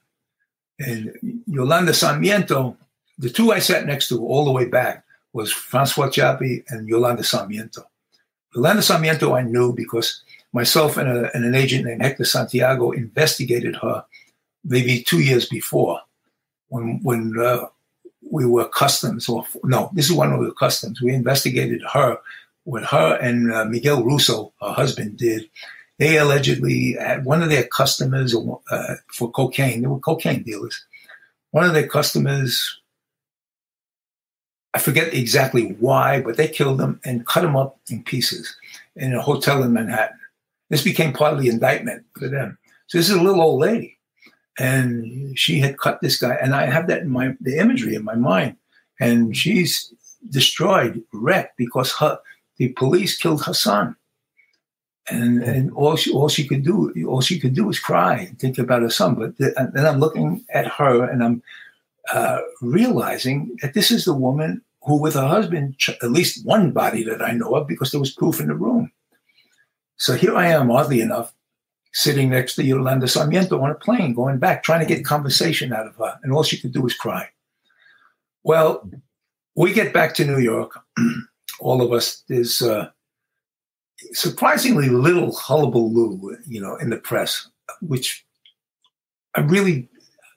[0.78, 1.12] And
[1.46, 2.76] Yolanda Sarmiento,
[3.18, 7.22] the two I sat next to all the way back was Francois Chiappe and Yolanda
[7.22, 7.82] Sarmiento.
[8.54, 10.22] Yolanda Sarmiento I knew because
[10.52, 14.04] myself and, a, and an agent named Hector Santiago investigated her
[14.64, 16.00] maybe two years before
[16.68, 17.66] when when uh,
[18.30, 21.00] we were customs, or no, this is one of the customs.
[21.00, 22.18] We investigated her.
[22.64, 25.48] What her and uh, Miguel Russo, her husband, did.
[25.98, 28.34] They allegedly had one of their customers
[28.70, 29.80] uh, for cocaine.
[29.80, 30.82] They were cocaine dealers.
[31.50, 32.78] One of their customers,
[34.72, 38.54] I forget exactly why, but they killed them and cut them up in pieces
[38.94, 40.19] in a hotel in Manhattan.
[40.70, 42.56] This became part of the indictment for them.
[42.86, 43.98] So this is a little old lady
[44.58, 48.04] and she had cut this guy and i have that in my the imagery in
[48.04, 48.56] my mind
[48.98, 49.94] and she's
[50.28, 52.18] destroyed wrecked because her
[52.58, 53.94] the police killed her son
[55.10, 58.38] and and all she all she could do all she could do was cry and
[58.38, 59.14] think about her son.
[59.14, 61.42] But then I'm looking at her and I'm
[62.12, 67.04] uh, realizing that this is the woman who, with her husband, at least one body
[67.04, 68.90] that I know of, because there was proof in the room.
[70.00, 71.34] So here I am, oddly enough,
[71.92, 75.86] sitting next to Yolanda Sarmiento on a plane, going back, trying to get conversation out
[75.86, 77.28] of her, and all she could do was cry.
[78.42, 78.90] Well,
[79.56, 80.78] we get back to New York,
[81.60, 82.24] all of us.
[82.28, 82.88] There's uh,
[84.12, 87.50] surprisingly little hullabaloo, you know, in the press,
[87.82, 88.24] which
[89.36, 89.90] I really,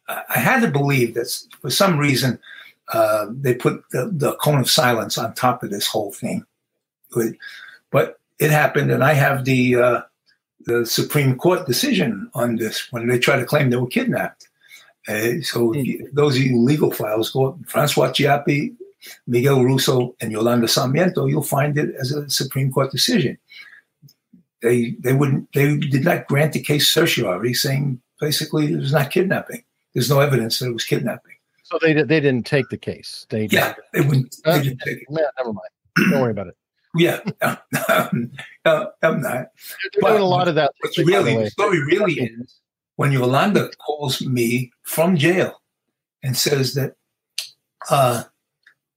[0.09, 2.37] I had to believe that for some reason
[2.91, 6.45] uh, they put the, the cone of silence on top of this whole thing.
[7.91, 10.01] But it happened, and I have the uh,
[10.65, 14.47] the Supreme Court decision on this when they try to claim they were kidnapped.
[15.07, 16.01] Uh, so mm.
[16.13, 18.73] those of you legal files, go Francois Chiappe,
[19.27, 21.25] Miguel Russo, and Yolanda Sarmiento.
[21.25, 23.37] You'll find it as a Supreme Court decision
[24.63, 29.11] they they wouldn't they did not grant the case certiorari, saying basically it was not
[29.11, 29.63] kidnapping.
[29.93, 31.35] There's no evidence that it was kidnapping.
[31.63, 33.27] So they they didn't take the case.
[33.29, 34.35] They yeah they wouldn't.
[34.43, 35.07] Uh, they didn't take it.
[35.09, 36.09] Never mind.
[36.09, 36.57] Don't worry about it.
[36.95, 38.31] Yeah, um,
[38.65, 39.31] uh, I'm not.
[39.31, 40.73] They're but, doing a lot of that.
[40.81, 42.59] But really, the, story really is
[42.97, 45.59] when Yolanda calls me from jail
[46.21, 46.95] and says that
[47.89, 48.23] uh,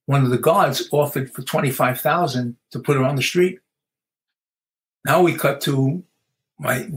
[0.04, 3.60] one of the guards offered for twenty five thousand to put her on the street
[5.06, 6.02] now we cut to
[6.58, 6.90] my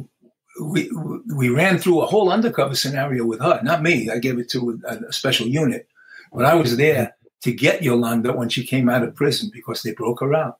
[0.62, 0.92] we
[1.34, 4.10] we ran through a whole undercover scenario with her, not me.
[4.10, 5.88] I gave it to a, a special unit,
[6.34, 9.94] but I was there to get Yolanda when she came out of prison because they
[9.94, 10.58] broke her out.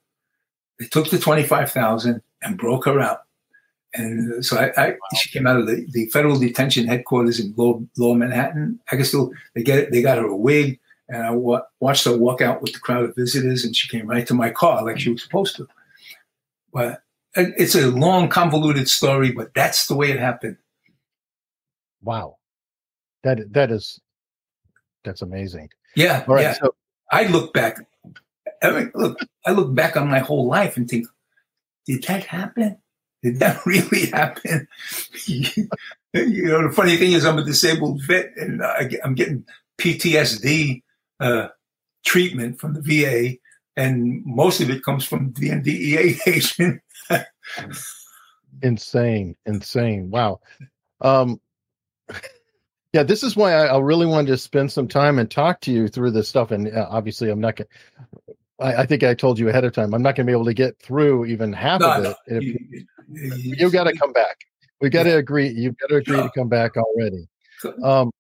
[0.80, 3.20] They took the twenty five thousand and broke her out,
[3.94, 7.82] and so I, I she came out of the, the federal detention headquarters in Lower,
[7.98, 8.80] Lower Manhattan.
[8.92, 12.06] I guess still they get it, they got her a wig, and I wa- watched
[12.06, 14.84] her walk out with the crowd of visitors, and she came right to my car
[14.84, 15.68] like she was supposed to.
[16.72, 17.02] But
[17.36, 20.58] it's a long, convoluted story, but that's the way it happened.
[22.02, 22.38] Wow,
[23.24, 24.00] that that is
[25.04, 25.70] that's amazing.
[25.96, 26.54] Yeah, All right, yeah.
[26.54, 26.76] So
[27.12, 27.80] I look back.
[28.62, 31.08] I mean, look, I look back on my whole life and think,
[31.86, 32.78] did that happen?
[33.24, 34.68] Did that really happen?
[35.28, 35.68] you
[36.14, 39.46] know, the funny thing is, I'm a disabled vet, and I, am getting
[39.80, 40.84] PTSD
[41.20, 41.48] uh,
[42.06, 43.38] treatment from the VA,
[43.76, 46.82] and most of it comes from the NDEA agent
[48.62, 50.10] insane, insane.
[50.10, 50.42] Wow.
[51.02, 51.40] Um,
[52.94, 55.72] yeah, this is why I, I, really wanted to spend some time and talk to
[55.72, 56.52] you through this stuff.
[56.52, 57.68] And uh, obviously, I'm not going.
[58.60, 59.94] I, I think I told you ahead of time.
[59.94, 62.18] I'm not going to be able to get through even half no, of it.
[62.28, 62.40] No.
[62.40, 62.60] You,
[63.10, 64.38] you, you got to come back.
[64.82, 65.50] We got to agree.
[65.50, 67.28] You've got to agree to come back already.
[67.84, 68.12] Um,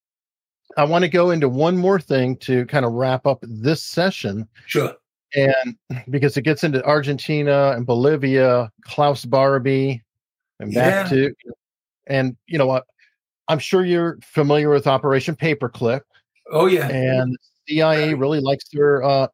[0.77, 4.47] I want to go into one more thing to kind of wrap up this session.
[4.65, 4.95] Sure
[5.35, 5.75] and
[6.09, 10.03] because it gets into Argentina and Bolivia, Klaus Barbie,
[10.59, 11.33] and back to,
[12.07, 12.85] and you know what,
[13.47, 16.01] I'm sure you're familiar with Operation Paperclip.
[16.51, 17.37] Oh yeah, and
[17.67, 19.03] CIA really likes their.
[19.03, 19.27] Uh,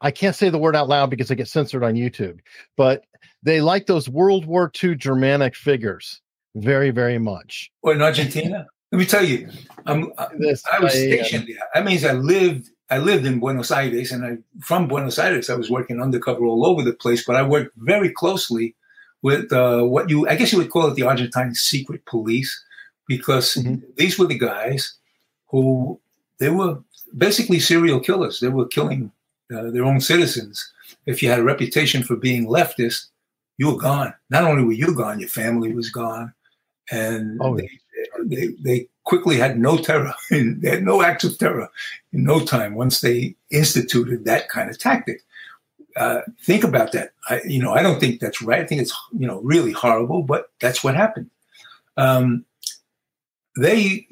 [0.00, 2.40] I can't say the word out loud because I get censored on YouTube,
[2.76, 3.04] but
[3.42, 6.20] they like those World War II Germanic figures
[6.54, 7.70] very, very much.
[7.82, 9.48] Well, in Argentina, let me tell you,
[9.84, 11.58] I'm, this, I was stationed there.
[11.74, 15.54] That means I lived I lived in Buenos Aires, and I from Buenos Aires I
[15.54, 17.24] was working undercover all over the place.
[17.24, 18.74] But I worked very closely
[19.22, 22.64] with uh, what you I guess you would call it the Argentine secret police,
[23.08, 23.84] because mm-hmm.
[23.96, 24.94] these were the guys
[25.48, 26.00] who
[26.38, 26.78] they were
[27.16, 28.40] basically serial killers.
[28.40, 29.10] They were killing
[29.54, 30.72] uh, their own citizens.
[31.06, 33.06] If you had a reputation for being leftist,
[33.58, 34.14] you were gone.
[34.30, 36.32] Not only were you gone, your family was gone,
[36.90, 37.70] and oh, they,
[38.24, 40.14] they, they quickly had no terror.
[40.30, 41.68] they had no acts of terror
[42.12, 45.22] in no time once they instituted that kind of tactic.
[45.96, 47.12] Uh, think about that.
[47.30, 48.60] I, you know, I don't think that's right.
[48.60, 51.30] I think it's you know really horrible, but that's what happened.
[51.96, 52.44] Um,
[53.56, 54.06] they,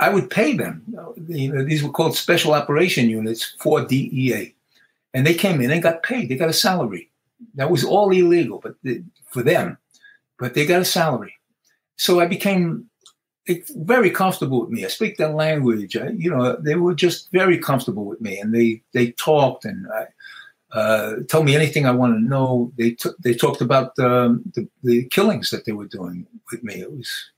[0.00, 0.82] I would pay them.
[1.28, 4.54] You know, these were called special operation units for DEA,
[5.14, 6.28] and they came in and got paid.
[6.28, 7.10] They got a salary.
[7.54, 9.78] That was all illegal, but the, for them,
[10.38, 11.34] but they got a salary.
[11.96, 12.88] So I became
[13.76, 14.84] very comfortable with me.
[14.84, 15.96] I speak their language.
[15.96, 19.86] I, you know, they were just very comfortable with me, and they they talked and
[19.92, 20.06] I,
[20.78, 22.72] uh, told me anything I wanted to know.
[22.78, 26.80] They t- they talked about um, the the killings that they were doing with me.
[26.80, 27.30] It was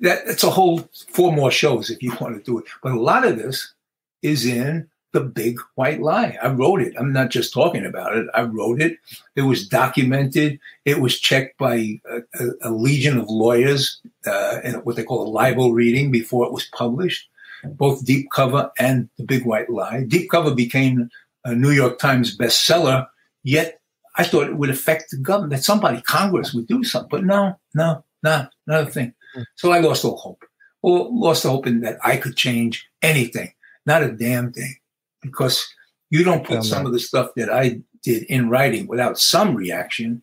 [0.00, 2.66] that it's a whole four more shows if you want to do it.
[2.82, 3.74] But a lot of this
[4.22, 6.36] is in the big white lie.
[6.42, 6.94] I wrote it.
[6.98, 8.26] I'm not just talking about it.
[8.34, 8.98] I wrote it.
[9.36, 10.60] It was documented.
[10.84, 15.26] It was checked by a, a, a legion of lawyers uh, in what they call
[15.26, 17.28] a libel reading before it was published.
[17.64, 20.04] Both Deep Cover and The Big White Lie.
[20.04, 21.10] Deep Cover became
[21.44, 23.06] a New York Times bestseller,
[23.42, 23.80] yet
[24.16, 27.08] I thought it would affect the government, that somebody, Congress, would do something.
[27.08, 29.14] But no, no, no, not a thing.
[29.56, 30.44] So I lost all hope.
[30.82, 33.52] Or lost hope in that I could change anything,
[33.84, 34.76] not a damn thing.
[35.20, 35.66] Because
[36.10, 40.22] you don't put some of the stuff that I did in writing without some reaction.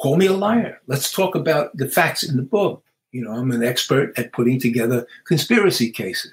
[0.00, 0.80] Call me a liar.
[0.86, 2.84] Let's talk about the facts in the book.
[3.12, 6.32] You know, I'm an expert at putting together conspiracy cases.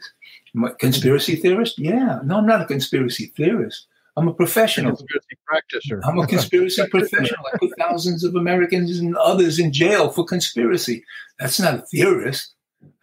[0.79, 1.79] conspiracy theorist?
[1.79, 2.19] Yeah.
[2.23, 3.87] No, I'm not a conspiracy theorist.
[4.17, 4.95] I'm a professional.
[4.95, 6.01] Conspiracy practitioner.
[6.03, 7.45] I'm a conspiracy professional.
[7.53, 11.03] I put thousands of Americans and others in jail for conspiracy.
[11.39, 12.53] That's not a theorist.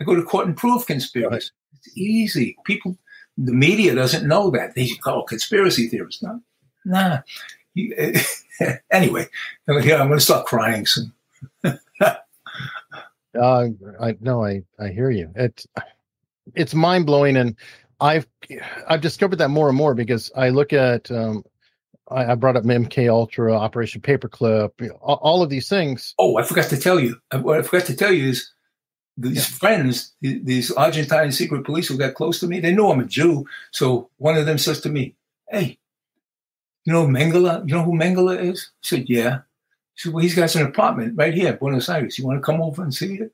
[0.00, 1.30] I go to court and prove conspiracy.
[1.30, 1.50] Right.
[1.74, 2.56] It's easy.
[2.64, 2.98] People,
[3.36, 4.74] the media doesn't know that.
[4.74, 6.22] They call conspiracy theorists.
[6.22, 6.40] No,
[6.84, 7.20] nah.
[8.90, 9.28] anyway,
[9.68, 11.12] yeah, I'm going to start crying soon.
[11.64, 12.14] uh,
[14.00, 15.30] I no, I I hear you.
[15.36, 15.66] It's
[16.54, 17.54] it's mind blowing, and
[18.00, 18.26] I've
[18.88, 21.44] I've discovered that more and more because I look at um,
[22.08, 26.14] I, I brought up MK Ultra, Operation Paperclip, all, all, of these things.
[26.18, 27.20] Oh, I forgot to tell you.
[27.32, 28.50] What I forgot to tell you is
[29.16, 29.56] these yeah.
[29.58, 33.46] friends, these Argentine secret police who got close to me, they know I'm a Jew.
[33.72, 35.16] So one of them says to me,
[35.48, 35.78] "Hey,
[36.84, 37.68] you know Mengele?
[37.68, 39.38] You know who Mengele is?" I said, "Yeah."
[39.94, 42.16] He said, "Well, he's got an apartment right here, Buenos Aires.
[42.16, 43.32] You want to come over and see it?"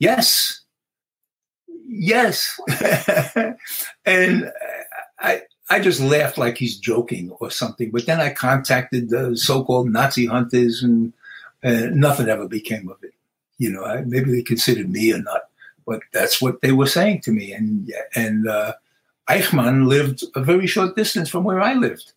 [0.00, 0.59] Yes
[1.90, 2.60] yes.
[4.06, 4.50] and
[5.18, 7.90] I, I just laughed like he's joking or something.
[7.90, 11.12] But then I contacted the so-called Nazi hunters, and
[11.62, 13.14] uh, nothing ever became of it.
[13.58, 15.48] You know, I, maybe they considered me a nut,
[15.86, 17.52] but that's what they were saying to me.
[17.52, 18.72] And and uh,
[19.28, 22.12] Eichmann lived a very short distance from where I lived.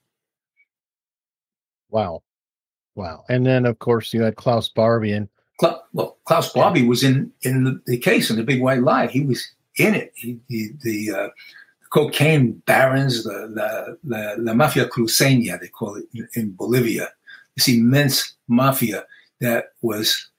[1.89, 2.23] Wow,
[2.95, 3.23] wow!
[3.29, 5.29] And then of course you had Klaus Barbie and.
[5.93, 9.07] Well, Klaus Barbie was in in the, the case in the Big White Lie.
[9.07, 10.11] He was in it.
[10.15, 11.29] He, the the uh,
[11.93, 17.09] cocaine barons, the, the, the, the mafia cruceña, they call it in Bolivia,
[17.55, 19.05] this immense mafia
[19.39, 20.29] that was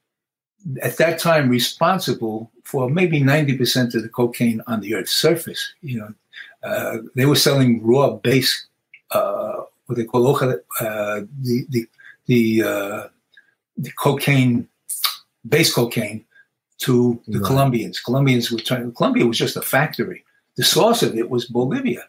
[0.83, 5.75] at that time responsible for maybe 90% of the cocaine on the earth's surface.
[5.81, 6.15] You know,
[6.65, 8.67] uh, they were selling raw base,
[9.13, 11.87] uh, what they call uh, the, the,
[12.27, 13.09] the, uh,
[13.77, 14.67] the cocaine,
[15.49, 16.25] base cocaine
[16.79, 17.47] to the right.
[17.47, 18.01] Colombians.
[18.01, 18.93] Colombians were trying.
[18.93, 20.25] Colombia was just a factory.
[20.57, 22.05] The source of it was Bolivia,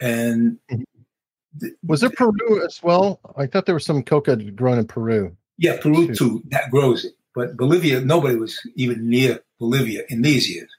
[0.00, 1.68] and mm-hmm.
[1.86, 3.20] was there Peru as well?
[3.36, 5.36] I thought there was some coca grown in Peru.
[5.58, 6.14] Yeah, Peru too.
[6.14, 6.42] too.
[6.50, 10.70] That grows it, but Bolivia, nobody was even near Bolivia in these years.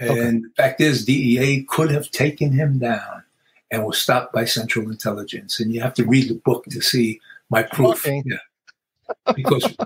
[0.00, 0.30] And okay.
[0.30, 3.22] the fact is, DEA could have taken him down
[3.70, 5.60] and was stopped by Central Intelligence.
[5.60, 8.06] And you have to read the book to see my proof.
[8.06, 8.22] Okay.
[8.24, 9.34] Yeah.
[9.34, 9.76] Because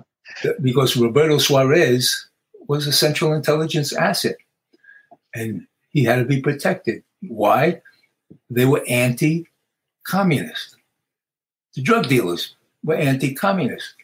[0.61, 2.29] because Roberto Suarez
[2.69, 4.37] was a Central Intelligence asset
[5.35, 7.03] and he had to be protected.
[7.23, 7.81] Why?
[8.51, 9.47] They were anti
[10.05, 10.77] communist.
[11.75, 13.95] The drug dealers were anti communist.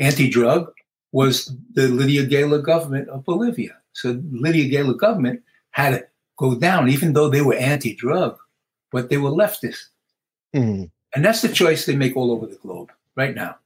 [0.00, 0.72] Anti drug
[1.12, 3.76] was the Lidia Gueiler government of Bolivia.
[3.92, 6.06] So Lidia Gueiler government had to
[6.36, 8.36] go down, even though they were anti drug,
[8.92, 9.86] but they were leftist.
[10.54, 10.90] Mm.
[11.14, 13.56] And that's the choice they make all over the globe right now.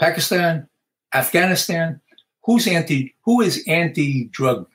[0.00, 0.68] Pakistan,
[1.14, 2.00] Afghanistan,
[2.42, 3.14] who's anti?
[3.24, 4.66] Who is anti-drug?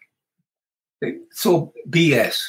[1.32, 2.42] So BS.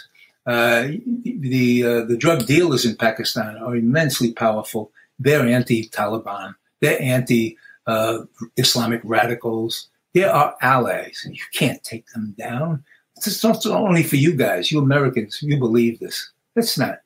[0.46, 0.88] Uh,
[1.24, 4.90] the uh, the drug dealers in Pakistan are immensely powerful.
[5.18, 6.54] They're anti-Taliban.
[6.80, 9.88] They're anti-Islamic uh, radicals.
[10.14, 11.26] They are allies.
[11.30, 12.82] You can't take them down.
[13.16, 15.42] It's not only for you guys, you Americans.
[15.42, 16.32] You believe this.
[16.54, 17.00] That's not.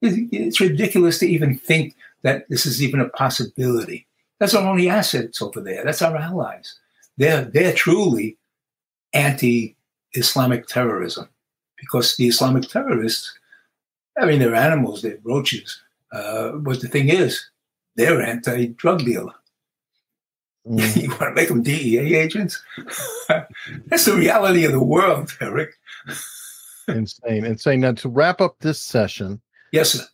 [0.00, 4.06] It's ridiculous to even think that this is even a possibility.
[4.40, 5.84] That's our only assets over there.
[5.84, 6.78] That's our allies.
[7.16, 8.38] They're they're truly
[9.12, 11.28] anti-Islamic terrorism
[11.76, 13.38] because the Islamic terrorists,
[14.18, 15.80] I mean, they're animals, they're roaches.
[16.12, 17.48] Uh, but the thing is,
[17.96, 19.32] they're anti-drug dealer.
[20.66, 20.96] Mm.
[21.02, 22.62] you want to make them DEA agents?
[23.28, 25.74] That's the reality of the world, Eric.
[26.88, 27.80] insane, insane.
[27.80, 29.40] Now, to wrap up this session,
[29.72, 30.04] yes, sir.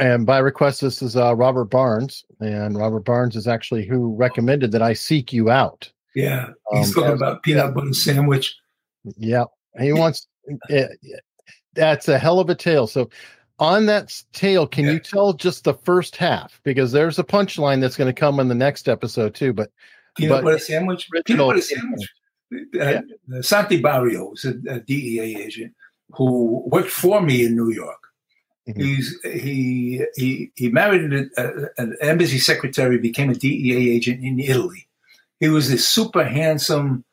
[0.00, 4.72] And by request, this is uh, Robert Barnes, and Robert Barnes is actually who recommended
[4.72, 5.92] that I seek you out.
[6.14, 8.56] Yeah, he's um, talking about peanut butter sandwich.
[9.18, 9.44] Yeah,
[9.78, 10.26] he wants.
[10.70, 10.86] Eh,
[11.74, 12.86] that's a hell of a tale.
[12.86, 13.10] So,
[13.58, 14.92] on that tale, can yeah.
[14.92, 16.62] you tell just the first half?
[16.64, 19.52] Because there's a punchline that's going to come in the next episode too.
[19.52, 19.70] But
[20.16, 21.10] peanut but, butter sandwich.
[21.26, 22.08] Peanut butter sandwich.
[22.54, 22.56] Uh,
[23.28, 23.40] yeah.
[23.42, 25.74] Santi Barrio was a, a DEA agent
[26.14, 28.09] who worked for me in New York
[28.76, 29.38] Mm-hmm.
[29.38, 31.30] He he he married an,
[31.78, 34.86] an embassy secretary, became a DEA agent in Italy.
[35.40, 37.04] He was this super handsome,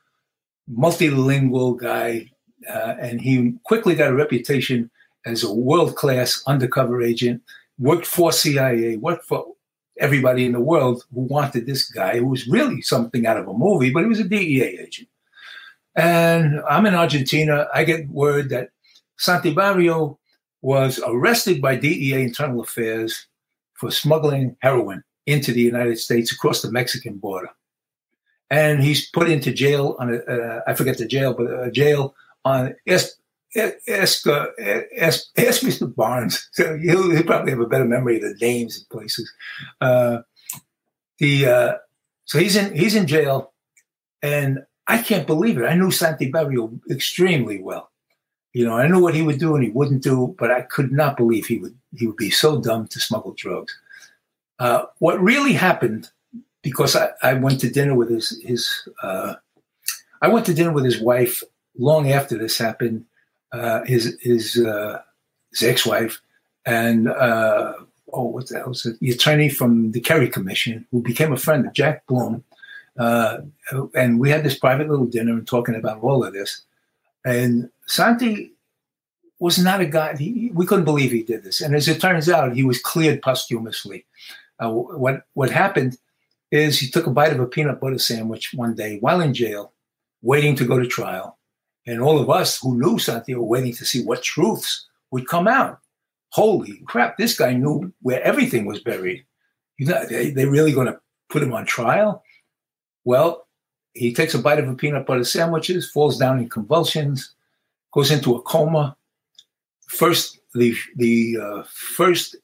[0.69, 2.29] multilingual guy,
[2.69, 4.89] uh, and he quickly got a reputation
[5.25, 7.41] as a world class undercover agent.
[7.79, 9.45] worked for CIA, worked for
[9.99, 13.53] everybody in the world who wanted this guy who was really something out of a
[13.53, 15.07] movie, but he was a DEA agent.
[15.95, 17.67] And I'm in Argentina.
[17.73, 18.69] I get word that
[19.19, 20.17] Santibarrio
[20.61, 23.27] was arrested by DEA Internal Affairs
[23.75, 27.49] for smuggling heroin into the United States across the Mexican border.
[28.49, 32.15] And he's put into jail on a, uh, I forget the jail, but a jail
[32.45, 33.17] on ask
[33.55, 34.47] ask, uh,
[34.97, 35.93] ask, ask Mr.
[35.93, 36.49] Barnes.
[36.53, 39.31] So he'll, he'll, probably have a better memory of the names and places.
[39.79, 40.19] Uh,
[41.19, 41.73] the uh,
[42.25, 43.53] so he's in he's in jail,
[44.21, 45.65] and I can't believe it.
[45.65, 47.91] I knew Santi Barrio extremely well.
[48.57, 50.91] You know, I knew what he would do and he wouldn't do, but I could
[50.91, 53.77] not believe he would he would be so dumb to smuggle drugs.
[54.57, 56.09] Uh, what really happened,
[56.63, 58.67] because I, I, went to dinner with his his
[59.03, 59.35] uh,
[60.23, 61.43] I went to dinner with his wife
[61.77, 63.05] long after this happened.
[63.51, 65.03] Uh, his his uh,
[65.51, 66.19] his ex-wife
[66.65, 67.73] and uh,
[68.11, 68.99] oh, what the hell was it?
[68.99, 72.43] The attorney from the Kerry Commission, who became a friend of Jack Blum,
[72.97, 73.37] uh,
[73.93, 76.63] and we had this private little dinner and talking about all of this.
[77.23, 78.53] And Santi
[79.39, 81.61] was not a guy, he, we couldn't believe he did this.
[81.61, 84.05] And as it turns out, he was cleared posthumously.
[84.59, 85.97] Uh, what, what happened
[86.51, 89.73] is he took a bite of a peanut butter sandwich one day while in jail,
[90.21, 91.37] waiting to go to trial.
[91.85, 95.47] And all of us who knew Santi were waiting to see what truths would come
[95.47, 95.79] out.
[96.29, 99.25] Holy crap, this guy knew where everything was buried.
[99.77, 102.23] You know, they, they really going to put him on trial?
[103.05, 103.47] Well,
[103.93, 107.33] he takes a bite of a peanut butter sandwiches, falls down in convulsions,
[107.91, 108.95] goes into a coma.
[109.87, 112.35] First, the the uh, first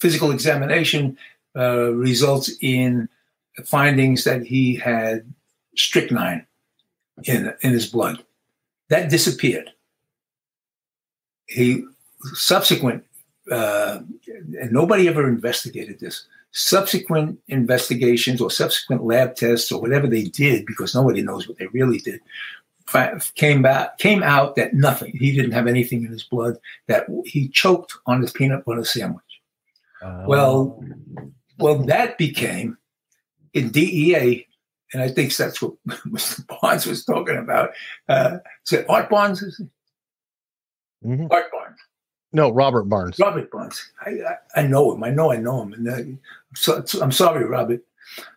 [0.00, 1.16] physical examination
[1.56, 3.08] uh, results in
[3.64, 5.32] findings that he had
[5.76, 6.46] strychnine
[7.24, 8.24] in in his blood.
[8.88, 9.70] That disappeared.
[11.46, 11.84] He
[12.34, 13.04] subsequent,
[13.50, 14.00] uh,
[14.60, 20.64] and nobody ever investigated this subsequent investigations or subsequent lab tests or whatever they did,
[20.64, 22.20] because nobody knows what they really did,
[23.34, 25.16] came back came out that nothing.
[25.16, 26.58] He didn't have anything in his blood.
[26.86, 29.22] That he choked on his peanut butter sandwich.
[30.02, 30.84] Uh, well,
[31.58, 32.76] well, that became
[33.54, 34.46] in DEA,
[34.92, 36.46] and I think that's what Mr.
[36.46, 37.70] Barnes was talking about.
[38.08, 39.42] Uh, said Art Barnes,
[41.04, 41.26] mm-hmm.
[41.30, 41.78] Art Barnes.
[42.32, 43.18] No, Robert Barnes.
[43.20, 43.92] Robert Barnes.
[44.04, 45.04] I, I, I know him.
[45.04, 45.72] I know I know him.
[45.72, 46.18] And uh,
[46.56, 47.80] so, so, I'm sorry, Robert.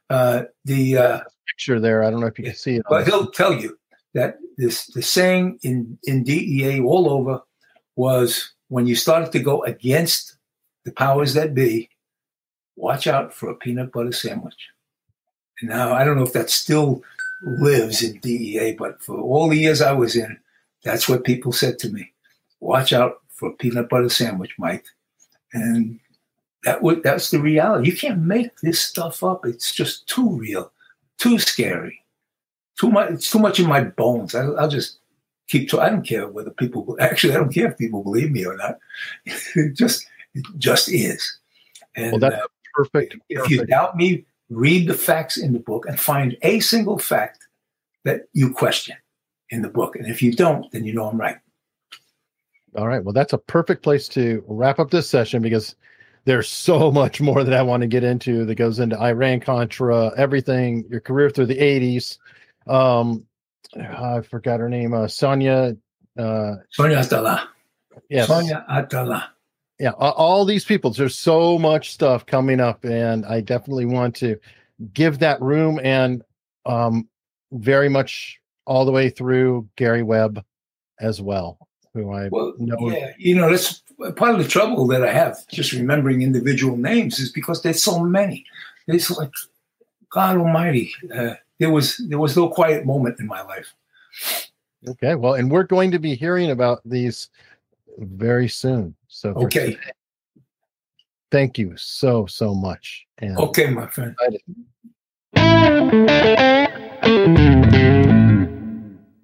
[0.09, 2.03] Uh, the uh, picture there.
[2.03, 2.83] I don't know if you can see it.
[2.87, 3.77] But he'll tell you
[4.17, 7.39] that this the saying in in DEA all over
[7.95, 10.37] was when you started to go against
[10.85, 11.89] the powers that be,
[12.75, 14.69] watch out for a peanut butter sandwich.
[15.61, 17.03] And now I don't know if that still
[17.43, 20.37] lives in DEA, but for all the years I was in,
[20.83, 22.11] that's what people said to me.
[22.59, 24.85] Watch out for a peanut butter sandwich, Mike.
[25.53, 25.99] And
[26.63, 27.89] that would that's the reality.
[27.89, 29.45] You can't make this stuff up.
[29.45, 30.71] It's just too real,
[31.19, 32.01] too scary,
[32.79, 33.11] too much.
[33.11, 34.35] It's too much in my bones.
[34.35, 34.99] I, will just
[35.47, 35.69] keep.
[35.69, 37.33] To, I don't care whether people actually.
[37.33, 38.77] I don't care if people believe me or not.
[39.25, 41.39] it just it just is.
[41.95, 43.15] And well, that's uh, perfect.
[43.29, 43.51] If perfect.
[43.51, 47.47] you doubt me, read the facts in the book and find a single fact
[48.05, 48.95] that you question
[49.49, 49.95] in the book.
[49.95, 51.37] And if you don't, then you know I'm right.
[52.75, 53.03] All right.
[53.03, 55.75] Well, that's a perfect place to wrap up this session because
[56.25, 60.11] there's so much more that I want to get into that goes into Iran Contra,
[60.17, 62.17] everything, your career through the 80s.
[62.69, 63.25] Um,
[63.75, 65.75] I forgot her name, uh, Sonia.
[66.17, 67.49] Uh, Sonia Atala.
[68.09, 68.27] Yes.
[68.27, 69.31] Sonia Atala.
[69.79, 70.89] Yeah, all these people.
[70.89, 74.39] There's so much stuff coming up, and I definitely want to
[74.93, 76.23] give that room and
[76.65, 77.07] um,
[77.51, 80.43] very much all the way through Gary Webb
[80.99, 81.59] as well
[81.97, 82.91] who I well, know.
[82.91, 83.81] Yeah, you know, that's
[84.15, 87.99] part of the trouble that I have just remembering individual names is because there's so
[87.99, 88.45] many.
[88.87, 89.31] It's like
[90.11, 90.93] God Almighty.
[91.13, 93.73] Uh, there was there was no quiet moment in my life.
[94.87, 97.29] Okay, well, and we're going to be hearing about these
[97.97, 98.95] very soon.
[99.07, 99.71] So okay.
[99.71, 99.79] Today,
[101.31, 103.05] thank you so so much.
[103.17, 104.15] And okay, my friend.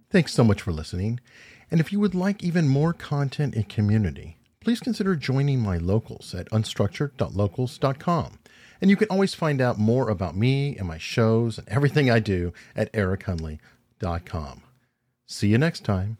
[0.09, 1.19] Thanks so much for listening.
[1.71, 6.35] And if you would like even more content and community, please consider joining my locals
[6.35, 8.39] at unstructured.locals.com.
[8.83, 12.19] And you can always find out more about me and my shows and everything I
[12.19, 14.61] do at erichunley.com.
[15.25, 16.17] See you next time.